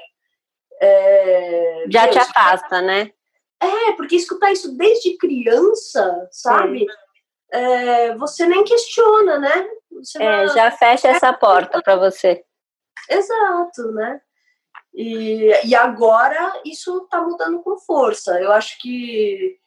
é... 0.82 1.86
já 1.92 2.06
Deus, 2.06 2.16
te 2.16 2.20
afasta, 2.20 2.82
né? 2.82 3.12
É, 3.60 3.92
porque 3.94 4.16
escutar 4.16 4.52
isso 4.52 4.76
desde 4.76 5.18
criança, 5.18 6.28
sabe? 6.32 6.80
Sim 6.80 6.88
é, 7.52 8.16
você 8.16 8.46
nem 8.46 8.64
questiona, 8.64 9.40
né? 9.40 9.70
Você 9.92 10.22
é, 10.22 10.46
vai... 10.46 10.48
já 10.50 10.72
fecha 10.72 11.08
essa 11.10 11.34
porta 11.34 11.82
para 11.82 11.96
você. 11.96 12.44
Exato, 13.10 13.92
né? 13.94 14.20
E, 14.94 15.52
e 15.66 15.76
agora 15.76 16.62
isso 16.66 17.04
está 17.04 17.22
mudando 17.22 17.62
com 17.62 17.78
força. 17.80 18.40
Eu 18.42 18.52
acho 18.52 18.80
que 18.80 19.58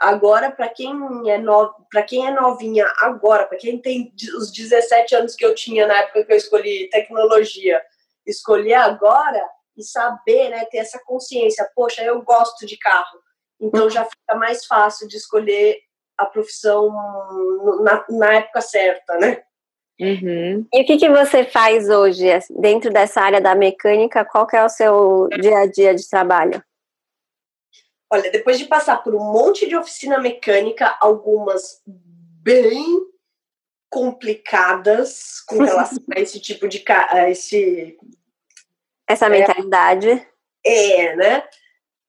agora 0.00 0.50
para 0.50 0.68
quem 0.68 0.90
é 1.30 1.36
no, 1.36 1.74
para 1.90 2.02
quem 2.02 2.26
é 2.26 2.30
novinha 2.30 2.90
agora, 3.00 3.44
para 3.44 3.58
quem 3.58 3.78
tem 3.78 4.12
os 4.36 4.50
17 4.50 5.14
anos 5.14 5.36
que 5.36 5.44
eu 5.44 5.54
tinha 5.54 5.86
na 5.86 5.98
época 5.98 6.24
que 6.24 6.32
eu 6.32 6.36
escolhi 6.36 6.88
tecnologia, 6.88 7.80
escolher 8.26 8.74
agora 8.74 9.46
e 9.76 9.84
saber, 9.84 10.48
né, 10.48 10.64
ter 10.64 10.78
essa 10.78 10.98
consciência, 11.04 11.68
poxa, 11.74 12.02
eu 12.02 12.22
gosto 12.22 12.66
de 12.66 12.78
carro. 12.78 13.20
Então 13.60 13.90
já 13.90 14.04
fica 14.04 14.34
mais 14.36 14.64
fácil 14.64 15.06
de 15.06 15.18
escolher 15.18 15.76
a 16.16 16.24
profissão 16.24 16.90
na, 17.82 18.04
na 18.08 18.34
época 18.34 18.60
certa, 18.62 19.16
né? 19.18 19.42
Uhum. 20.00 20.66
E 20.72 20.82
o 20.82 20.86
que, 20.86 20.96
que 20.96 21.10
você 21.10 21.44
faz 21.44 21.90
hoje 21.90 22.26
dentro 22.58 22.90
dessa 22.90 23.20
área 23.20 23.40
da 23.40 23.54
mecânica? 23.54 24.24
Qual 24.24 24.46
que 24.46 24.56
é 24.56 24.64
o 24.64 24.68
seu 24.68 25.28
dia 25.40 25.58
a 25.58 25.66
dia 25.66 25.94
de 25.94 26.08
trabalho? 26.08 26.62
Olha, 28.10 28.30
depois 28.30 28.58
de 28.58 28.64
passar 28.64 29.02
por 29.02 29.14
um 29.14 29.32
monte 29.32 29.68
de 29.68 29.76
oficina 29.76 30.18
mecânica, 30.18 30.96
algumas 31.00 31.80
bem 31.86 33.06
complicadas 33.88 35.40
com 35.42 35.58
relação 35.62 36.02
a 36.14 36.20
esse 36.20 36.40
tipo 36.40 36.68
de 36.68 36.82
a 36.88 37.30
esse 37.30 37.96
essa 39.06 39.28
mentalidade. 39.28 40.26
É, 40.64 41.04
é 41.04 41.16
né? 41.16 41.44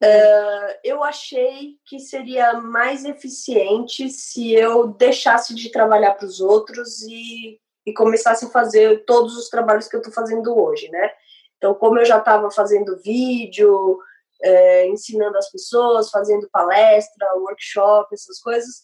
Uh, 0.03 0.79
eu 0.83 1.03
achei 1.03 1.77
que 1.85 1.99
seria 1.99 2.53
mais 2.53 3.05
eficiente 3.05 4.09
se 4.09 4.51
eu 4.51 4.87
deixasse 4.87 5.53
de 5.53 5.71
trabalhar 5.71 6.15
para 6.15 6.25
os 6.25 6.41
outros 6.41 7.03
e, 7.03 7.59
e 7.85 7.93
começasse 7.93 8.45
a 8.45 8.49
fazer 8.49 9.05
todos 9.05 9.37
os 9.37 9.47
trabalhos 9.47 9.87
que 9.87 9.95
eu 9.95 9.99
estou 9.99 10.11
fazendo 10.11 10.59
hoje, 10.59 10.89
né? 10.89 11.11
Então, 11.57 11.75
como 11.75 11.99
eu 11.99 12.05
já 12.05 12.17
estava 12.17 12.49
fazendo 12.49 12.99
vídeo, 13.03 13.99
é, 14.43 14.88
ensinando 14.88 15.38
as 15.38 15.49
pessoas, 15.51 16.10
fazendo 16.10 16.49
palestra, 16.51 17.36
workshop, 17.36 18.13
essas 18.13 18.39
coisas, 18.39 18.84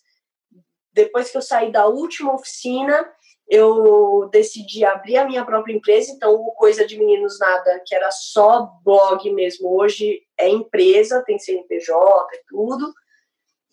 depois 0.93 1.29
que 1.29 1.37
eu 1.37 1.41
saí 1.41 1.71
da 1.71 1.85
última 1.85 2.33
oficina, 2.33 3.07
eu 3.47 4.27
decidi 4.31 4.83
abrir 4.83 5.17
a 5.17 5.25
minha 5.25 5.45
própria 5.45 5.73
empresa, 5.73 6.11
então 6.11 6.33
o 6.33 6.51
Coisa 6.51 6.85
de 6.85 6.97
Meninos 6.97 7.39
Nada, 7.39 7.81
que 7.85 7.95
era 7.95 8.11
só 8.11 8.69
blog 8.83 9.31
mesmo, 9.31 9.73
hoje 9.73 10.21
é 10.37 10.49
empresa, 10.49 11.23
tem 11.23 11.39
CNPJ 11.39 12.27
e 12.33 12.43
tudo. 12.47 12.93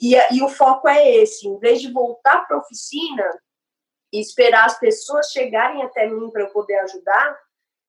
E, 0.00 0.14
e 0.32 0.42
o 0.42 0.48
foco 0.48 0.88
é 0.88 1.16
esse, 1.16 1.48
em 1.48 1.58
vez 1.58 1.80
de 1.80 1.90
voltar 1.90 2.46
para 2.46 2.56
a 2.56 2.60
oficina 2.60 3.40
e 4.12 4.20
esperar 4.20 4.66
as 4.66 4.78
pessoas 4.78 5.30
chegarem 5.30 5.82
até 5.82 6.06
mim 6.06 6.30
para 6.30 6.42
eu 6.42 6.50
poder 6.50 6.78
ajudar, 6.80 7.36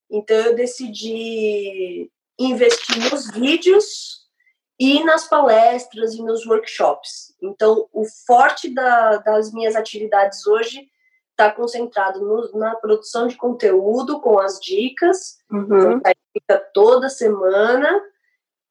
então 0.09 0.37
eu 0.37 0.55
decidi 0.55 2.11
investir 2.39 3.11
nos 3.11 3.31
vídeos 3.31 4.25
e 4.79 5.03
nas 5.03 5.27
palestras 5.27 6.13
e 6.13 6.21
nos 6.21 6.45
workshops. 6.45 7.33
Então, 7.41 7.87
o 7.93 8.05
forte 8.25 8.73
da, 8.73 9.17
das 9.17 9.51
minhas 9.53 9.75
atividades 9.75 10.45
hoje 10.45 10.89
está 11.31 11.51
concentrado 11.51 12.19
no, 12.19 12.59
na 12.59 12.75
produção 12.75 13.27
de 13.27 13.35
conteúdo 13.35 14.19
com 14.19 14.39
as 14.39 14.59
dicas, 14.59 15.37
uhum. 15.51 16.01
Então, 16.37 16.61
toda 16.73 17.07
semana, 17.07 18.01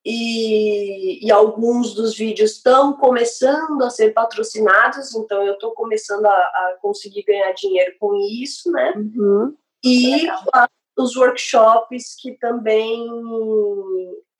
e, 0.04 1.26
e, 1.26 1.32
alguns 1.32 1.94
dos 1.94 2.14
vídeos 2.14 2.52
estão 2.52 2.92
começando 2.92 3.80
a 3.82 3.88
ser 3.88 4.12
patrocinados, 4.12 5.14
então 5.14 5.42
eu 5.42 5.54
estou 5.54 5.72
começando 5.72 6.26
a, 6.26 6.30
a, 6.30 6.78
conseguir 6.82 7.22
ganhar 7.22 7.50
dinheiro 7.52 7.94
com 7.98 8.14
isso, 8.14 8.70
né? 8.70 8.92
Uhum. 8.94 9.56
E 9.82 10.28
a, 10.52 10.68
os 10.96 11.16
workshops 11.16 12.14
que 12.20 12.32
também 12.32 13.08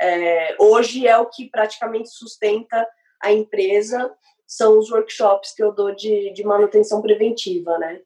é, 0.01 0.57
hoje 0.59 1.07
é 1.07 1.19
o 1.19 1.27
que 1.27 1.49
praticamente 1.49 2.11
sustenta 2.11 2.87
a 3.21 3.33
empresa, 3.33 4.15
são 4.47 4.79
os 4.79 4.91
workshops 4.91 5.53
que 5.55 5.63
eu 5.63 5.73
dou 5.73 5.95
de, 5.95 6.31
de 6.33 6.45
manutenção 6.45 7.01
preventiva, 7.01 7.79
né? 7.79 8.01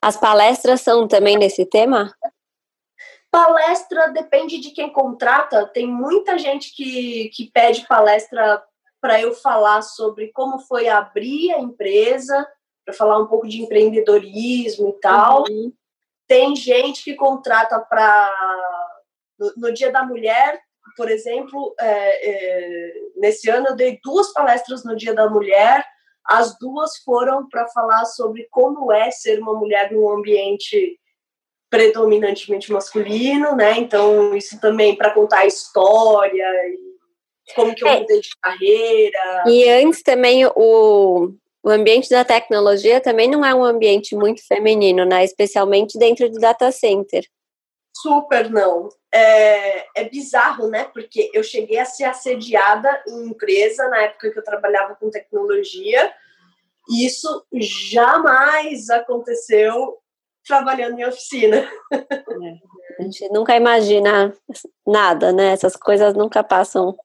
As 0.00 0.16
palestras 0.16 0.82
são 0.82 1.08
também 1.08 1.38
nesse 1.38 1.64
tema? 1.64 2.14
Palestra 3.30 4.08
depende 4.08 4.58
de 4.58 4.70
quem 4.72 4.92
contrata. 4.92 5.66
Tem 5.66 5.86
muita 5.86 6.36
gente 6.36 6.74
que, 6.74 7.30
que 7.30 7.50
pede 7.50 7.86
palestra 7.86 8.62
para 9.00 9.20
eu 9.20 9.34
falar 9.34 9.82
sobre 9.82 10.28
como 10.28 10.58
foi 10.58 10.88
abrir 10.88 11.52
a 11.52 11.58
empresa, 11.58 12.46
para 12.84 12.92
falar 12.92 13.18
um 13.18 13.26
pouco 13.26 13.48
de 13.48 13.62
empreendedorismo 13.62 14.90
e 14.90 15.00
tal. 15.00 15.44
Uhum. 15.48 15.72
Tem 16.30 16.54
gente 16.54 17.02
que 17.02 17.16
contrata 17.16 17.80
para. 17.80 18.32
No, 19.36 19.52
no, 19.56 19.74
Dia 19.74 19.90
da 19.90 20.04
Mulher, 20.04 20.60
por 20.96 21.10
exemplo, 21.10 21.74
é, 21.80 22.30
é, 22.30 22.92
nesse 23.16 23.50
ano 23.50 23.66
eu 23.70 23.74
dei 23.74 23.98
duas 24.00 24.32
palestras 24.32 24.84
no 24.84 24.94
Dia 24.94 25.12
da 25.12 25.28
Mulher. 25.28 25.84
As 26.24 26.56
duas 26.56 26.98
foram 26.98 27.48
para 27.48 27.66
falar 27.70 28.04
sobre 28.04 28.46
como 28.48 28.92
é 28.92 29.10
ser 29.10 29.40
uma 29.40 29.54
mulher 29.54 29.90
num 29.90 30.08
ambiente 30.08 30.96
predominantemente 31.68 32.70
masculino, 32.70 33.56
né? 33.56 33.72
Então, 33.78 34.36
isso 34.36 34.60
também 34.60 34.94
para 34.94 35.10
contar 35.10 35.40
a 35.40 35.46
história 35.46 36.46
e 36.68 37.54
como 37.56 37.74
que 37.74 37.82
eu 37.82 37.88
é. 37.88 38.00
mudei 38.02 38.20
de 38.20 38.30
carreira. 38.40 39.44
E 39.48 39.68
antes 39.68 40.00
também 40.04 40.46
o, 40.46 41.34
o 41.62 41.70
ambiente 41.70 42.08
da 42.08 42.24
tecnologia 42.24 43.00
também 43.00 43.28
não 43.28 43.44
é 43.44 43.54
um 43.54 43.64
ambiente 43.64 44.16
muito 44.16 44.46
feminino, 44.46 45.04
né? 45.04 45.24
Especialmente 45.24 45.98
dentro 45.98 46.28
do 46.30 46.38
data 46.38 46.70
center. 46.72 47.24
Super 47.94 48.50
não. 48.50 48.88
É, 49.12 50.00
é 50.00 50.08
bizarro, 50.08 50.68
né? 50.68 50.84
Porque 50.84 51.30
eu 51.34 51.42
cheguei 51.42 51.78
a 51.78 51.84
ser 51.84 52.04
assediada 52.04 53.02
em 53.06 53.28
empresa 53.28 53.88
na 53.88 54.02
época 54.04 54.30
que 54.30 54.38
eu 54.38 54.44
trabalhava 54.44 54.94
com 54.94 55.10
tecnologia. 55.10 56.12
E 56.88 57.04
isso 57.04 57.44
jamais 57.52 58.88
aconteceu 58.88 59.98
trabalhando 60.46 60.98
em 60.98 61.04
oficina. 61.04 61.70
É, 61.92 62.98
a 62.98 63.02
gente 63.02 63.28
nunca 63.28 63.54
imagina 63.54 64.34
nada, 64.86 65.32
né? 65.32 65.52
Essas 65.52 65.76
coisas 65.76 66.14
nunca 66.14 66.42
passam 66.42 66.96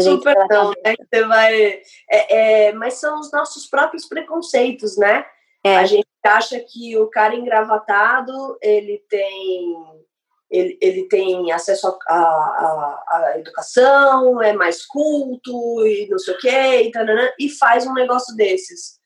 Super 0.00 0.34
não, 0.48 0.70
né? 0.70 0.94
Você 0.98 1.24
vai. 1.24 1.82
É, 2.10 2.66
é, 2.68 2.72
mas 2.72 2.94
são 2.94 3.20
os 3.20 3.30
nossos 3.30 3.66
próprios 3.66 4.06
preconceitos, 4.06 4.96
né? 4.96 5.26
É. 5.64 5.76
A 5.76 5.84
gente 5.84 6.06
acha 6.24 6.58
que 6.60 6.96
o 6.98 7.08
cara 7.08 7.34
engravatado 7.34 8.58
ele 8.62 9.04
tem 9.08 10.02
ele, 10.50 10.78
ele 10.82 11.08
tem 11.08 11.50
acesso 11.50 11.98
à 12.06 13.34
educação, 13.36 14.42
é 14.42 14.52
mais 14.52 14.84
culto 14.84 15.86
e 15.86 16.06
não 16.10 16.18
sei 16.18 16.34
o 16.34 16.38
quê, 16.38 16.92
e, 17.38 17.46
e 17.46 17.48
faz 17.48 17.86
um 17.86 17.94
negócio 17.94 18.36
desses. 18.36 19.00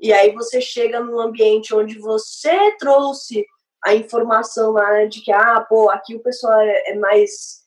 E 0.00 0.12
aí 0.12 0.32
você 0.32 0.60
chega 0.60 1.00
num 1.00 1.20
ambiente 1.20 1.74
onde 1.74 1.98
você 1.98 2.74
trouxe 2.78 3.44
a 3.84 3.94
informação 3.94 4.72
lá 4.72 5.04
de 5.04 5.20
que, 5.20 5.30
ah, 5.30 5.60
pô, 5.68 5.90
aqui 5.90 6.16
o 6.16 6.22
pessoal 6.22 6.58
é, 6.60 6.90
é 6.90 6.94
mais. 6.94 7.58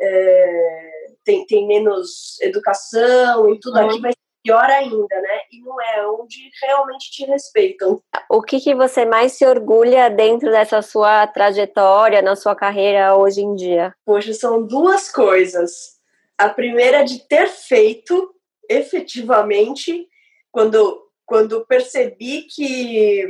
É, 0.00 0.90
tem, 1.28 1.44
tem 1.44 1.66
menos 1.66 2.40
educação 2.40 3.52
e 3.52 3.60
tudo, 3.60 3.78
uhum. 3.78 3.86
aqui 3.86 4.00
vai 4.00 4.12
ser 4.12 4.18
pior 4.42 4.64
ainda, 4.64 5.20
né? 5.20 5.40
E 5.52 5.60
não 5.60 5.78
é 5.78 6.06
onde 6.06 6.50
realmente 6.62 7.10
te 7.10 7.26
respeitam. 7.26 8.00
O 8.30 8.40
que, 8.40 8.58
que 8.58 8.74
você 8.74 9.04
mais 9.04 9.32
se 9.32 9.44
orgulha 9.44 10.08
dentro 10.08 10.50
dessa 10.50 10.80
sua 10.80 11.26
trajetória, 11.26 12.22
na 12.22 12.34
sua 12.34 12.56
carreira 12.56 13.14
hoje 13.14 13.42
em 13.42 13.54
dia? 13.54 13.94
Poxa, 14.06 14.32
são 14.32 14.66
duas 14.66 15.12
coisas. 15.12 15.98
A 16.38 16.48
primeira 16.48 16.98
é 16.98 17.04
de 17.04 17.18
ter 17.28 17.48
feito 17.48 18.34
efetivamente 18.68 20.06
quando 20.50 21.06
quando 21.26 21.66
percebi 21.66 22.42
que 22.42 23.22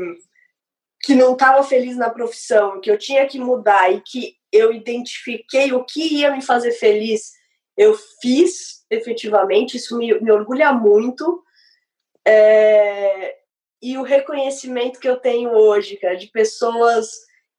que 1.02 1.14
não 1.14 1.32
estava 1.32 1.64
feliz 1.64 1.96
na 1.96 2.10
profissão, 2.10 2.80
que 2.80 2.90
eu 2.90 2.98
tinha 2.98 3.26
que 3.26 3.38
mudar 3.40 3.92
e 3.92 4.00
que 4.00 4.34
eu 4.52 4.72
identifiquei 4.72 5.72
o 5.72 5.84
que 5.84 6.18
ia 6.18 6.30
me 6.30 6.42
fazer 6.42 6.72
feliz, 6.72 7.37
eu 7.78 7.94
fiz 8.20 8.84
efetivamente, 8.90 9.76
isso 9.76 9.96
me, 9.96 10.20
me 10.20 10.32
orgulha 10.32 10.72
muito. 10.72 11.44
É, 12.26 13.36
e 13.80 13.96
o 13.96 14.02
reconhecimento 14.02 14.98
que 14.98 15.08
eu 15.08 15.16
tenho 15.16 15.50
hoje, 15.50 15.96
cara, 15.96 16.16
de 16.16 16.26
pessoas 16.26 17.08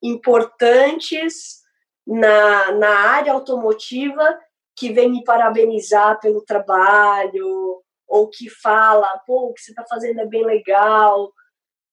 importantes 0.04 1.62
na, 2.06 2.72
na 2.74 2.90
área 2.90 3.32
automotiva 3.32 4.38
que 4.76 4.92
vem 4.92 5.10
me 5.10 5.24
parabenizar 5.24 6.20
pelo 6.20 6.44
trabalho, 6.44 7.82
ou 8.06 8.30
que 8.30 8.50
fala, 8.50 9.22
pô, 9.26 9.50
o 9.50 9.54
que 9.54 9.62
você 9.62 9.72
está 9.72 9.86
fazendo 9.86 10.20
é 10.20 10.26
bem 10.26 10.44
legal. 10.46 11.32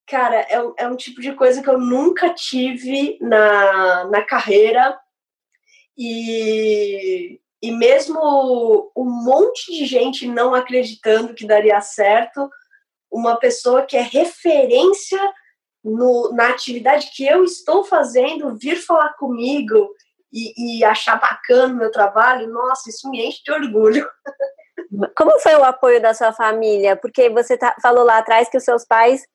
Cara, 0.05 0.41
é, 0.41 0.57
é 0.79 0.87
um 0.87 0.95
tipo 0.95 1.21
de 1.21 1.33
coisa 1.33 1.61
que 1.61 1.69
eu 1.69 1.77
nunca 1.77 2.33
tive 2.33 3.17
na, 3.21 4.05
na 4.05 4.21
carreira. 4.21 4.99
E, 5.97 7.39
e 7.61 7.71
mesmo 7.71 8.91
um 8.95 9.05
monte 9.05 9.71
de 9.71 9.85
gente 9.85 10.27
não 10.27 10.53
acreditando 10.53 11.33
que 11.33 11.45
daria 11.45 11.81
certo, 11.81 12.49
uma 13.11 13.37
pessoa 13.37 13.83
que 13.83 13.97
é 13.97 14.01
referência 14.01 15.19
no, 15.83 16.31
na 16.33 16.49
atividade 16.49 17.11
que 17.15 17.25
eu 17.25 17.43
estou 17.43 17.83
fazendo, 17.83 18.57
vir 18.57 18.75
falar 18.77 19.13
comigo 19.13 19.89
e, 20.31 20.79
e 20.79 20.83
achar 20.83 21.19
bacana 21.19 21.73
o 21.73 21.77
meu 21.77 21.91
trabalho, 21.91 22.51
nossa, 22.51 22.89
isso 22.89 23.09
me 23.09 23.25
enche 23.25 23.41
de 23.43 23.51
orgulho. 23.51 24.07
Como 25.15 25.39
foi 25.39 25.55
o 25.55 25.63
apoio 25.63 26.01
da 26.01 26.13
sua 26.13 26.31
família? 26.31 26.95
Porque 26.95 27.29
você 27.29 27.57
tá, 27.57 27.75
falou 27.81 28.03
lá 28.03 28.19
atrás 28.19 28.49
que 28.49 28.57
os 28.57 28.63
seus 28.63 28.85
pais, 28.85 29.25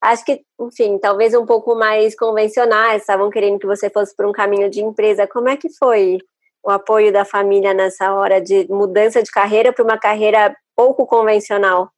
acho 0.00 0.24
que, 0.24 0.42
enfim, 0.60 0.98
talvez 0.98 1.34
um 1.34 1.46
pouco 1.46 1.74
mais 1.74 2.16
convencionais, 2.16 3.02
estavam 3.02 3.30
querendo 3.30 3.58
que 3.58 3.66
você 3.66 3.88
fosse 3.88 4.14
por 4.16 4.26
um 4.26 4.32
caminho 4.32 4.68
de 4.68 4.80
empresa. 4.80 5.26
Como 5.26 5.48
é 5.48 5.56
que 5.56 5.68
foi 5.78 6.18
o 6.62 6.70
apoio 6.70 7.12
da 7.12 7.24
família 7.24 7.72
nessa 7.72 8.12
hora 8.12 8.40
de 8.40 8.66
mudança 8.68 9.22
de 9.22 9.30
carreira 9.30 9.72
para 9.72 9.84
uma 9.84 9.98
carreira 9.98 10.56
pouco 10.76 11.06
convencional? 11.06 11.90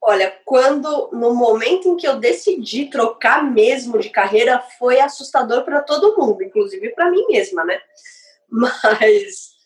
Olha, 0.00 0.38
quando 0.44 1.10
no 1.12 1.34
momento 1.34 1.88
em 1.88 1.96
que 1.96 2.06
eu 2.06 2.16
decidi 2.16 2.86
trocar 2.86 3.42
mesmo 3.42 3.98
de 3.98 4.10
carreira, 4.10 4.62
foi 4.78 5.00
assustador 5.00 5.64
para 5.64 5.80
todo 5.82 6.16
mundo, 6.16 6.42
inclusive 6.42 6.90
para 6.90 7.10
mim 7.10 7.26
mesma, 7.26 7.64
né? 7.64 7.80
Mas 8.48 9.56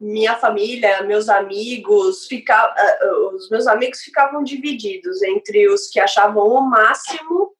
minha 0.00 0.36
família, 0.36 1.02
meus 1.02 1.28
amigos, 1.28 2.26
fica, 2.26 2.74
uh, 3.02 3.36
os 3.36 3.50
meus 3.50 3.66
amigos 3.66 4.00
ficavam 4.00 4.42
divididos 4.42 5.22
entre 5.22 5.68
os 5.68 5.88
que 5.88 6.00
achavam 6.00 6.48
o 6.48 6.62
máximo 6.62 7.54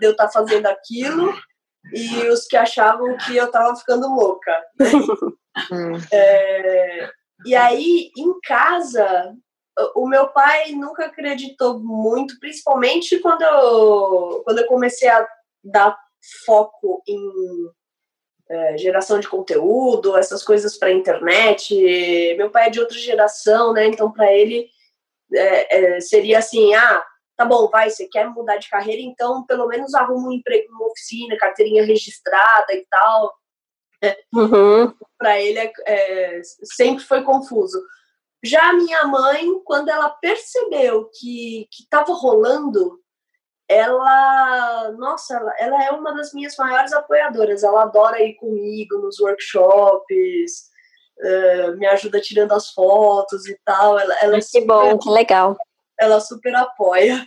de 0.00 0.06
eu 0.06 0.10
estar 0.10 0.26
tá 0.26 0.32
fazendo 0.32 0.66
aquilo 0.66 1.32
e 1.92 2.28
os 2.28 2.46
que 2.46 2.56
achavam 2.56 3.16
que 3.18 3.36
eu 3.36 3.46
estava 3.46 3.74
ficando 3.76 4.08
louca. 4.08 4.52
Hum. 5.72 5.92
é, 6.12 7.10
e 7.44 7.54
aí, 7.54 8.10
em 8.16 8.40
casa, 8.40 9.34
o 9.94 10.08
meu 10.08 10.28
pai 10.28 10.72
nunca 10.72 11.06
acreditou 11.06 11.78
muito, 11.78 12.38
principalmente 12.40 13.18
quando 13.20 13.42
eu, 13.42 14.42
quando 14.44 14.58
eu 14.58 14.66
comecei 14.66 15.08
a 15.08 15.26
dar 15.62 15.96
foco 16.44 17.02
em 17.06 17.70
é, 18.50 18.78
geração 18.78 19.20
de 19.20 19.28
conteúdo, 19.28 20.16
essas 20.16 20.42
coisas 20.42 20.76
para 20.76 20.92
internet. 20.92 21.74
Meu 22.36 22.50
pai 22.50 22.66
é 22.66 22.70
de 22.70 22.80
outra 22.80 22.98
geração, 22.98 23.72
né? 23.72 23.86
Então, 23.86 24.10
para 24.10 24.32
ele 24.32 24.68
é, 25.32 25.96
é, 25.96 26.00
seria 26.00 26.38
assim: 26.38 26.74
ah, 26.74 27.04
tá 27.38 27.44
bom, 27.44 27.68
vai, 27.68 27.88
você 27.88 28.08
quer 28.08 28.28
mudar 28.28 28.56
de 28.56 28.68
carreira, 28.68 29.00
então 29.00 29.46
pelo 29.46 29.68
menos 29.68 29.94
arruma 29.94 30.28
um 30.28 30.32
emprego 30.32 30.70
numa 30.72 30.88
oficina, 30.88 31.38
carteirinha 31.38 31.86
registrada 31.86 32.74
e 32.74 32.84
tal. 32.90 33.32
Uhum. 34.34 34.92
Para 35.16 35.40
ele 35.40 35.58
é, 35.58 35.72
é, 35.86 36.40
sempre 36.64 37.04
foi 37.04 37.22
confuso. 37.22 37.80
Já 38.44 38.70
a 38.70 38.72
minha 38.72 39.04
mãe, 39.04 39.46
quando 39.64 39.88
ela 39.88 40.10
percebeu 40.10 41.08
que 41.18 41.68
estava 41.80 42.12
rolando, 42.12 43.00
ela, 43.68 44.92
nossa, 44.92 45.36
ela, 45.36 45.54
ela, 45.58 45.84
é 45.84 45.90
uma 45.92 46.14
das 46.14 46.32
minhas 46.32 46.56
maiores 46.56 46.92
apoiadoras. 46.92 47.62
Ela 47.62 47.82
adora 47.82 48.22
ir 48.22 48.34
comigo 48.34 48.98
nos 48.98 49.20
workshops, 49.20 50.70
uh, 51.18 51.76
me 51.76 51.86
ajuda 51.86 52.20
tirando 52.20 52.52
as 52.52 52.70
fotos 52.70 53.46
e 53.46 53.56
tal. 53.64 53.98
Ela, 53.98 54.14
ela 54.22 54.36
é 54.36 54.40
que 54.40 54.60
bom, 54.62 54.98
que 54.98 55.10
legal. 55.10 55.56
Ela 55.98 56.20
super 56.20 56.54
apoia. 56.54 57.26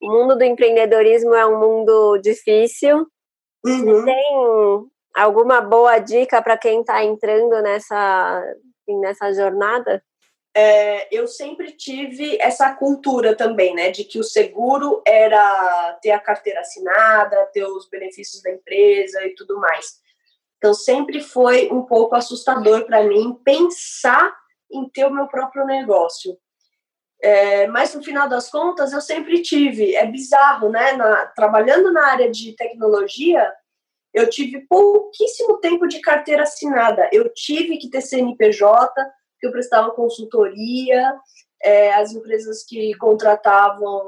O 0.00 0.10
mundo 0.10 0.36
do 0.36 0.44
empreendedorismo 0.44 1.34
é 1.34 1.46
um 1.46 1.58
mundo 1.58 2.18
difícil. 2.18 3.06
Uhum. 3.64 4.04
Tem 4.04 4.90
alguma 5.14 5.60
boa 5.60 5.98
dica 5.98 6.40
para 6.40 6.56
quem 6.56 6.80
está 6.80 7.02
entrando 7.04 7.60
nessa, 7.62 8.42
nessa 8.88 9.32
jornada? 9.32 10.02
É, 10.58 11.14
eu 11.14 11.26
sempre 11.26 11.72
tive 11.72 12.38
essa 12.40 12.74
cultura 12.74 13.36
também, 13.36 13.74
né, 13.74 13.90
de 13.90 14.04
que 14.04 14.18
o 14.18 14.24
seguro 14.24 15.02
era 15.06 15.98
ter 16.00 16.12
a 16.12 16.18
carteira 16.18 16.60
assinada, 16.60 17.50
ter 17.52 17.64
os 17.64 17.86
benefícios 17.90 18.42
da 18.42 18.50
empresa 18.50 19.22
e 19.26 19.34
tudo 19.34 19.60
mais. 19.60 20.00
Então 20.56 20.72
sempre 20.72 21.20
foi 21.20 21.68
um 21.70 21.82
pouco 21.82 22.14
assustador 22.14 22.86
para 22.86 23.02
mim 23.02 23.38
pensar 23.44 24.34
em 24.72 24.88
ter 24.88 25.04
o 25.04 25.12
meu 25.12 25.26
próprio 25.26 25.66
negócio. 25.66 26.38
É, 27.22 27.66
mas 27.68 27.94
no 27.94 28.02
final 28.02 28.28
das 28.28 28.50
contas 28.50 28.92
eu 28.92 29.00
sempre 29.00 29.42
tive. 29.42 29.94
É 29.94 30.06
bizarro, 30.06 30.68
né? 30.68 30.92
Na, 30.92 31.26
trabalhando 31.26 31.92
na 31.92 32.06
área 32.06 32.30
de 32.30 32.54
tecnologia, 32.54 33.52
eu 34.12 34.28
tive 34.28 34.66
pouquíssimo 34.68 35.58
tempo 35.58 35.86
de 35.86 36.00
carteira 36.00 36.42
assinada. 36.42 37.08
Eu 37.12 37.32
tive 37.32 37.78
que 37.78 37.90
ter 37.90 38.00
CNPJ, 38.00 38.92
que 39.38 39.46
eu 39.46 39.52
prestava 39.52 39.90
consultoria, 39.90 41.14
é, 41.62 41.94
as 41.94 42.12
empresas 42.12 42.64
que 42.64 42.94
contratavam, 42.96 44.02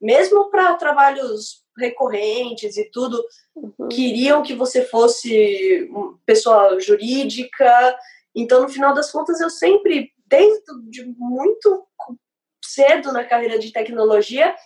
mesmo 0.00 0.50
para 0.50 0.74
trabalhos 0.74 1.62
recorrentes 1.78 2.76
e 2.76 2.90
tudo, 2.90 3.22
uhum. 3.54 3.88
queriam 3.88 4.42
que 4.42 4.54
você 4.54 4.84
fosse 4.84 5.88
pessoa 6.26 6.78
jurídica. 6.80 7.96
Então, 8.34 8.62
no 8.62 8.68
final 8.68 8.94
das 8.94 9.10
contas, 9.10 9.40
eu 9.40 9.50
sempre, 9.50 10.11
desde 10.32 10.62
de 10.88 11.04
muito 11.18 11.86
cedo 12.64 13.12
na 13.12 13.22
carreira 13.22 13.58
de 13.58 13.70
tecnologia, 13.70 14.56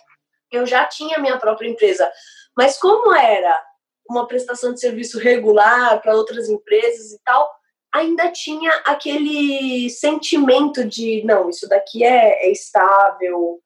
eu 0.49 0.65
já 0.65 0.85
tinha 0.85 1.19
minha 1.19 1.37
própria 1.37 1.67
empresa. 1.67 2.09
Mas 2.55 2.77
como 2.77 3.13
era 3.13 3.61
uma 4.09 4.25
prestação 4.25 4.73
de 4.73 4.79
serviço 4.79 5.19
regular 5.19 6.01
para 6.01 6.15
outras 6.15 6.47
empresas 6.47 7.11
e 7.11 7.19
tal, 7.21 7.51
ainda 7.93 8.31
tinha 8.31 8.71
aquele 8.85 9.89
sentimento 9.89 10.85
de 10.85 11.21
não, 11.25 11.49
isso 11.49 11.67
daqui 11.67 12.01
é, 12.01 12.45
é 12.45 12.51
estável, 12.51 13.59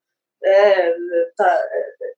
é, 0.43 0.95
tá, 1.37 1.63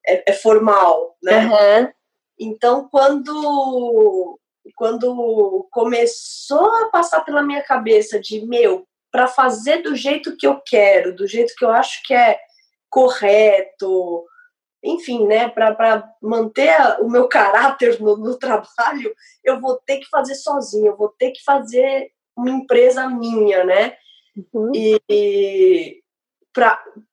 é, 0.07 0.31
é, 0.31 0.33
formal, 0.33 1.17
né? 1.21 1.45
Uhum. 1.45 1.93
Então, 2.39 2.87
quando 2.89 4.39
quando 4.77 5.67
começou 5.71 6.71
a 6.75 6.89
passar 6.89 7.25
pela 7.25 7.43
minha 7.43 7.61
cabeça 7.61 8.17
de 8.17 8.45
meu, 8.45 8.87
para 9.13 9.27
fazer 9.27 9.83
do 9.83 9.95
jeito 9.95 10.35
que 10.35 10.47
eu 10.47 10.59
quero, 10.65 11.15
do 11.15 11.27
jeito 11.27 11.53
que 11.55 11.63
eu 11.63 11.69
acho 11.69 12.01
que 12.03 12.15
é 12.15 12.35
correto, 12.89 14.25
enfim, 14.83 15.27
né, 15.27 15.47
para 15.49 16.03
manter 16.19 16.75
o 16.99 17.07
meu 17.07 17.27
caráter 17.27 18.01
no, 18.01 18.17
no, 18.17 18.35
trabalho, 18.39 19.13
eu 19.43 19.61
vou 19.61 19.79
ter 19.85 19.99
que 19.99 20.09
fazer 20.09 20.33
sozinho, 20.33 20.87
eu 20.87 20.97
vou 20.97 21.09
ter 21.09 21.29
que 21.29 21.43
fazer 21.43 22.09
uma 22.35 22.49
empresa 22.49 23.07
minha, 23.07 23.63
né? 23.63 23.95
Uhum. 24.51 24.71
E, 24.73 24.99
e 25.07 26.01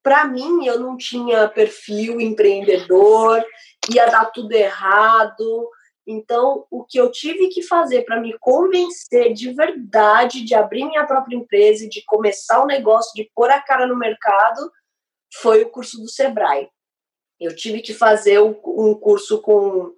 para 0.02 0.24
mim, 0.24 0.64
eu 0.64 0.80
não 0.80 0.96
tinha 0.96 1.48
perfil 1.48 2.18
empreendedor, 2.18 3.44
ia 3.92 4.06
dar 4.06 4.24
tudo 4.26 4.52
errado. 4.52 5.68
Então, 6.06 6.66
o 6.70 6.84
que 6.84 6.98
eu 6.98 7.10
tive 7.10 7.48
que 7.48 7.62
fazer 7.62 8.02
para 8.02 8.20
me 8.20 8.36
convencer 8.38 9.32
de 9.32 9.52
verdade 9.52 10.44
de 10.44 10.54
abrir 10.54 10.84
minha 10.84 11.06
própria 11.06 11.36
empresa 11.36 11.88
de 11.88 12.02
começar 12.04 12.62
o 12.62 12.66
negócio, 12.66 13.12
de 13.14 13.30
pôr 13.34 13.50
a 13.50 13.60
cara 13.60 13.86
no 13.86 13.96
mercado, 13.96 14.70
foi 15.40 15.62
o 15.62 15.70
curso 15.70 15.98
do 16.00 16.08
Sebrae. 16.08 16.68
Eu 17.38 17.54
tive 17.54 17.80
que 17.80 17.94
fazer 17.94 18.40
um 18.40 18.94
curso 18.94 19.40
com, 19.40 19.94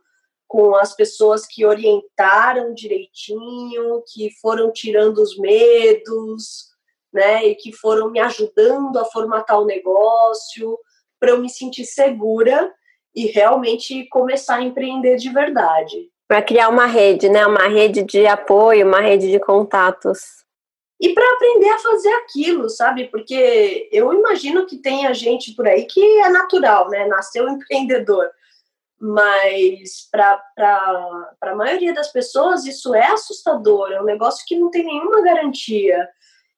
com 0.47 0.77
as 0.77 0.95
pessoas 0.95 1.47
que 1.47 1.65
orientaram 1.65 2.75
direitinho, 2.75 4.03
que 4.13 4.31
foram 4.41 4.71
tirando 4.73 5.19
os 5.19 5.37
medos, 5.39 6.71
né, 7.13 7.47
e 7.47 7.55
que 7.55 7.73
foram 7.73 8.11
me 8.11 8.21
ajudando 8.21 8.97
a 8.99 9.05
formatar 9.05 9.61
o 9.61 9.67
negócio, 9.67 10.79
para 11.19 11.31
eu 11.31 11.39
me 11.39 11.51
sentir 11.51 11.85
segura 11.85 12.73
e 13.15 13.27
realmente 13.27 14.07
começar 14.09 14.57
a 14.57 14.63
empreender 14.63 15.17
de 15.17 15.31
verdade. 15.31 16.09
Para 16.29 16.43
criar 16.43 16.69
uma 16.69 16.87
rede, 16.87 17.29
né, 17.29 17.47
uma 17.47 17.69
rede 17.69 18.03
de 18.03 18.27
apoio, 18.27 18.87
uma 18.87 19.01
rede 19.01 19.31
de 19.31 19.39
contatos 19.39 20.43
e 21.03 21.13
para 21.13 21.29
aprender 21.35 21.69
a 21.69 21.79
fazer 21.81 22.13
aquilo, 22.15 22.71
sabe? 22.71 23.09
Porque 23.09 23.89
eu 23.91 24.13
imagino 24.13 24.65
que 24.67 24.77
tenha 24.77 25.13
gente 25.13 25.53
por 25.53 25.67
aí 25.67 25.85
que 25.85 26.01
é 26.01 26.29
natural, 26.29 26.89
né? 26.89 27.09
Nasceu 27.09 27.49
empreendedor. 27.51 28.31
Mas 29.01 30.09
para 30.09 30.41
a 31.41 31.57
maioria 31.57 31.93
das 31.93 32.13
pessoas 32.13 32.65
isso 32.65 32.95
é 32.95 33.05
assustador, 33.09 33.91
é 33.91 34.01
um 34.01 34.05
negócio 34.05 34.45
que 34.47 34.57
não 34.57 34.71
tem 34.71 34.85
nenhuma 34.85 35.21
garantia. 35.23 36.09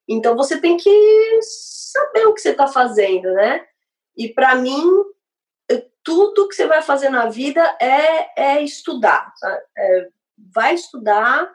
Então 0.06 0.36
você 0.36 0.60
tem 0.60 0.76
que 0.76 1.40
saber 1.40 2.26
o 2.26 2.34
que 2.34 2.42
você 2.42 2.50
está 2.50 2.66
fazendo, 2.66 3.32
né? 3.32 3.64
E 4.14 4.28
para 4.28 4.56
mim, 4.56 4.86
tudo 6.04 6.46
que 6.48 6.54
você 6.54 6.66
vai 6.66 6.82
fazer 6.82 7.08
na 7.08 7.26
vida 7.26 7.62
é, 7.80 8.56
é 8.56 8.62
estudar. 8.62 9.32
É, 9.76 10.08
vai 10.54 10.74
estudar, 10.74 11.50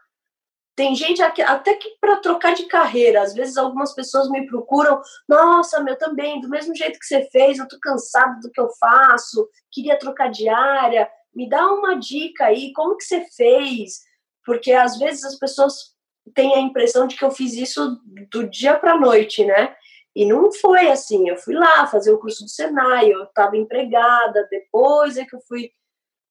tem 0.76 0.96
gente 0.96 1.22
até 1.22 1.76
que 1.76 1.98
para 2.00 2.18
trocar 2.18 2.56
de 2.56 2.64
carreira, 2.64 3.22
às 3.22 3.34
vezes 3.34 3.58
algumas 3.58 3.94
pessoas 3.94 4.30
me 4.30 4.48
procuram, 4.48 5.02
nossa, 5.28 5.84
meu 5.84 5.98
também, 5.98 6.40
do 6.40 6.48
mesmo 6.48 6.74
jeito 6.74 6.98
que 6.98 7.06
você 7.06 7.30
fez, 7.30 7.60
eu 7.60 7.68
tô 7.68 7.78
cansado 7.82 8.40
do 8.40 8.50
que 8.50 8.62
eu 8.62 8.70
faço, 8.80 9.48
queria 9.70 10.00
trocar 10.00 10.30
de 10.30 10.48
área, 10.48 11.10
me 11.36 11.50
dá 11.50 11.70
uma 11.72 11.96
dica 11.96 12.46
aí, 12.46 12.72
como 12.72 12.96
que 12.96 13.04
você 13.04 13.26
fez? 13.36 14.00
Porque 14.46 14.72
às 14.72 14.98
vezes 14.98 15.26
as 15.26 15.36
pessoas 15.36 15.94
têm 16.34 16.56
a 16.56 16.60
impressão 16.60 17.08
de 17.08 17.18
que 17.18 17.26
eu 17.26 17.32
fiz 17.32 17.54
isso 17.54 18.02
do 18.32 18.50
dia 18.50 18.78
para 18.78 18.98
noite, 18.98 19.44
né? 19.44 19.76
E 20.20 20.26
não 20.26 20.52
foi 20.52 20.90
assim, 20.90 21.30
eu 21.30 21.38
fui 21.38 21.56
lá 21.56 21.88
fazer 21.88 22.12
o 22.12 22.20
curso 22.20 22.44
do 22.44 22.50
Senai, 22.50 23.10
eu 23.10 23.24
estava 23.24 23.56
empregada, 23.56 24.46
depois 24.52 25.16
é 25.16 25.24
que 25.24 25.34
eu 25.34 25.40
fui, 25.48 25.72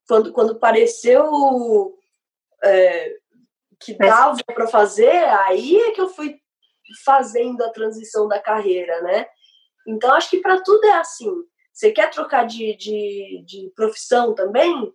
quando, 0.06 0.30
quando 0.30 0.52
apareceu 0.52 1.96
é, 2.62 3.16
que 3.80 3.94
dava 3.94 4.36
para 4.44 4.66
fazer, 4.66 5.24
aí 5.46 5.74
é 5.78 5.92
que 5.92 6.02
eu 6.02 6.10
fui 6.10 6.38
fazendo 7.02 7.64
a 7.64 7.70
transição 7.70 8.28
da 8.28 8.38
carreira, 8.38 9.00
né? 9.00 9.26
Então, 9.86 10.12
acho 10.12 10.28
que 10.28 10.42
para 10.42 10.60
tudo 10.60 10.84
é 10.84 10.92
assim. 10.92 11.32
Você 11.72 11.90
quer 11.90 12.10
trocar 12.10 12.44
de, 12.44 12.76
de, 12.76 13.42
de 13.46 13.72
profissão 13.74 14.34
também? 14.34 14.92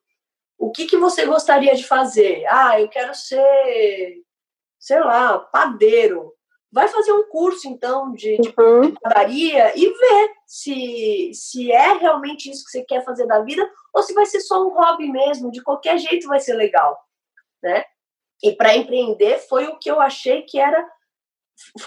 O 0.56 0.72
que, 0.72 0.86
que 0.86 0.98
você 0.98 1.26
gostaria 1.26 1.74
de 1.74 1.84
fazer? 1.84 2.46
Ah, 2.48 2.80
eu 2.80 2.88
quero 2.90 3.16
ser, 3.16 4.22
sei 4.78 5.00
lá, 5.00 5.40
padeiro. 5.40 6.32
Vai 6.74 6.88
fazer 6.88 7.12
um 7.12 7.30
curso, 7.30 7.68
então, 7.68 8.12
de, 8.14 8.36
de 8.38 8.54
uhum. 8.58 8.96
padaria 8.96 9.78
e 9.78 9.88
ver 9.88 10.32
se, 10.48 11.32
se 11.32 11.72
é 11.72 11.94
realmente 11.94 12.50
isso 12.50 12.66
que 12.66 12.72
você 12.72 12.84
quer 12.84 13.06
fazer 13.06 13.28
da 13.28 13.42
vida 13.42 13.70
ou 13.94 14.02
se 14.02 14.12
vai 14.14 14.26
ser 14.26 14.42
só 14.42 14.66
um 14.66 14.74
hobby 14.74 15.12
mesmo. 15.12 15.52
De 15.52 15.62
qualquer 15.62 16.00
jeito 16.00 16.28
vai 16.28 16.40
ser 16.40 16.56
legal, 16.56 17.00
né? 17.62 17.84
E 18.42 18.52
para 18.54 18.76
empreender 18.76 19.38
foi 19.48 19.68
o 19.68 19.78
que 19.78 19.90
eu 19.90 20.02
achei 20.02 20.42
que 20.42 20.60
era 20.60 20.84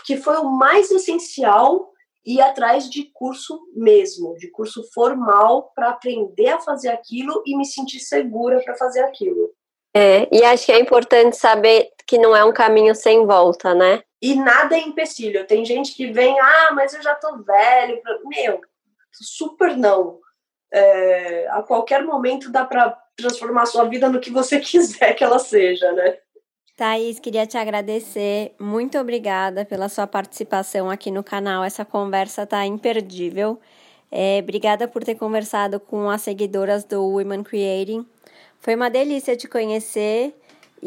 que 0.07 0.17
foi 0.17 0.37
o 0.37 0.45
mais 0.45 0.91
essencial 0.93 1.91
ir 2.25 2.41
atrás 2.41 2.89
de 2.89 3.11
curso 3.13 3.61
mesmo, 3.75 4.37
de 4.37 4.51
curso 4.51 4.83
formal 4.93 5.73
para 5.75 5.91
aprender 5.91 6.49
a 6.49 6.61
fazer 6.61 6.89
aquilo 6.89 7.43
e 7.45 7.57
me 7.57 7.65
sentir 7.65 8.01
segura 8.01 8.61
para 8.65 8.77
fazer 8.77 9.01
aquilo. 9.03 9.53
É, 9.95 10.29
e 10.31 10.45
acho 10.45 10.67
que 10.67 10.73
é 10.73 10.79
importante 10.79 11.37
saber 11.37 11.89
que 12.07 12.19
não 12.19 12.37
é 12.37 12.45
um 12.45 12.53
caminho 12.53 12.95
sem 12.95 13.25
volta, 13.25 13.75
né? 13.75 14.03
E 14.21 14.35
nada 14.35 14.77
é 14.77 14.81
empecilho. 14.81 15.47
Tem 15.47 15.65
gente 15.65 15.95
que 15.95 16.11
vem, 16.11 16.39
ah, 16.41 16.71
mas 16.73 16.95
eu 16.95 17.03
já 17.03 17.15
tô 17.15 17.37
velho. 17.43 18.01
Meu, 18.25 18.61
super 19.13 19.77
não. 19.77 20.19
É, 20.73 21.49
a 21.51 21.63
qualquer 21.63 22.05
momento 22.05 22.51
dá 22.51 22.65
para 22.65 22.97
transformar 23.17 23.63
a 23.63 23.67
sua 23.67 23.85
vida 23.85 24.09
no 24.09 24.21
que 24.21 24.31
você 24.31 24.59
quiser 24.61 25.15
que 25.15 25.25
ela 25.25 25.39
seja, 25.39 25.93
né? 25.93 26.19
Thaís, 26.77 27.19
queria 27.19 27.47
te 27.47 27.57
agradecer. 27.57 28.55
Muito 28.61 28.99
obrigada 28.99 29.65
pela 29.65 29.89
sua 29.89 30.07
participação 30.07 30.91
aqui 30.91 31.11
no 31.11 31.25
canal. 31.25 31.65
Essa 31.65 31.85
conversa 31.87 32.47
tá 32.47 32.67
imperdível. 32.67 33.59
É, 34.11 34.39
obrigada 34.43 34.87
por 34.87 35.03
ter 35.03 35.15
conversado 35.15 35.81
com 35.81 36.11
as 36.11 36.21
seguidoras 36.23 36.85
do 36.85 37.03
Women 37.03 37.43
Creating. 37.43 38.07
Foi 38.61 38.75
uma 38.75 38.91
delícia 38.91 39.37
te 39.37 39.49
conhecer 39.49 40.35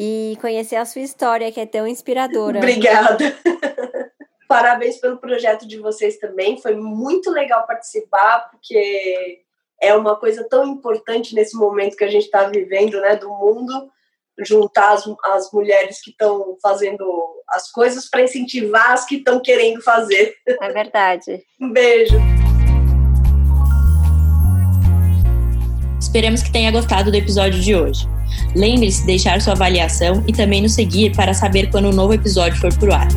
e 0.01 0.37
conhecer 0.39 0.77
a 0.77 0.85
sua 0.85 1.01
história, 1.01 1.51
que 1.51 1.59
é 1.59 1.65
tão 1.65 1.85
inspiradora. 1.85 2.59
Obrigada. 2.59 3.35
Parabéns 4.47 4.95
pelo 4.95 5.17
projeto 5.17 5.67
de 5.67 5.77
vocês 5.77 6.17
também. 6.17 6.59
Foi 6.61 6.73
muito 6.73 7.29
legal 7.29 7.67
participar, 7.67 8.49
porque 8.49 9.41
é 9.81 9.93
uma 9.93 10.15
coisa 10.15 10.47
tão 10.47 10.65
importante 10.65 11.35
nesse 11.35 11.55
momento 11.57 11.97
que 11.97 12.05
a 12.05 12.09
gente 12.09 12.23
está 12.23 12.45
vivendo, 12.47 13.01
né, 13.01 13.17
do 13.17 13.27
mundo, 13.27 13.91
juntar 14.39 14.93
as, 14.93 15.03
as 15.25 15.51
mulheres 15.51 16.01
que 16.01 16.11
estão 16.11 16.57
fazendo 16.61 17.05
as 17.49 17.69
coisas 17.69 18.09
para 18.09 18.23
incentivar 18.23 18.93
as 18.93 19.05
que 19.05 19.17
estão 19.17 19.41
querendo 19.41 19.81
fazer. 19.81 20.33
É 20.47 20.71
verdade. 20.71 21.43
um 21.59 21.73
beijo. 21.73 22.38
Esperamos 26.10 26.41
que 26.41 26.49
tenha 26.49 26.72
gostado 26.72 27.12
do 27.12 27.18
episódio 27.18 27.62
de 27.62 27.76
hoje. 27.76 28.07
Lembre-se 28.55 29.01
de 29.01 29.05
deixar 29.05 29.39
sua 29.39 29.53
avaliação 29.53 30.24
e 30.28 30.34
também 30.34 30.60
nos 30.60 30.74
seguir 30.74 31.16
para 31.16 31.36
saber 31.36 31.70
quando 31.70 31.86
o 31.86 31.89
um 31.89 31.93
novo 31.93 32.16
episódio 32.16 32.60
for 32.60 32.74
pro 32.80 32.91
ar. 32.91 33.07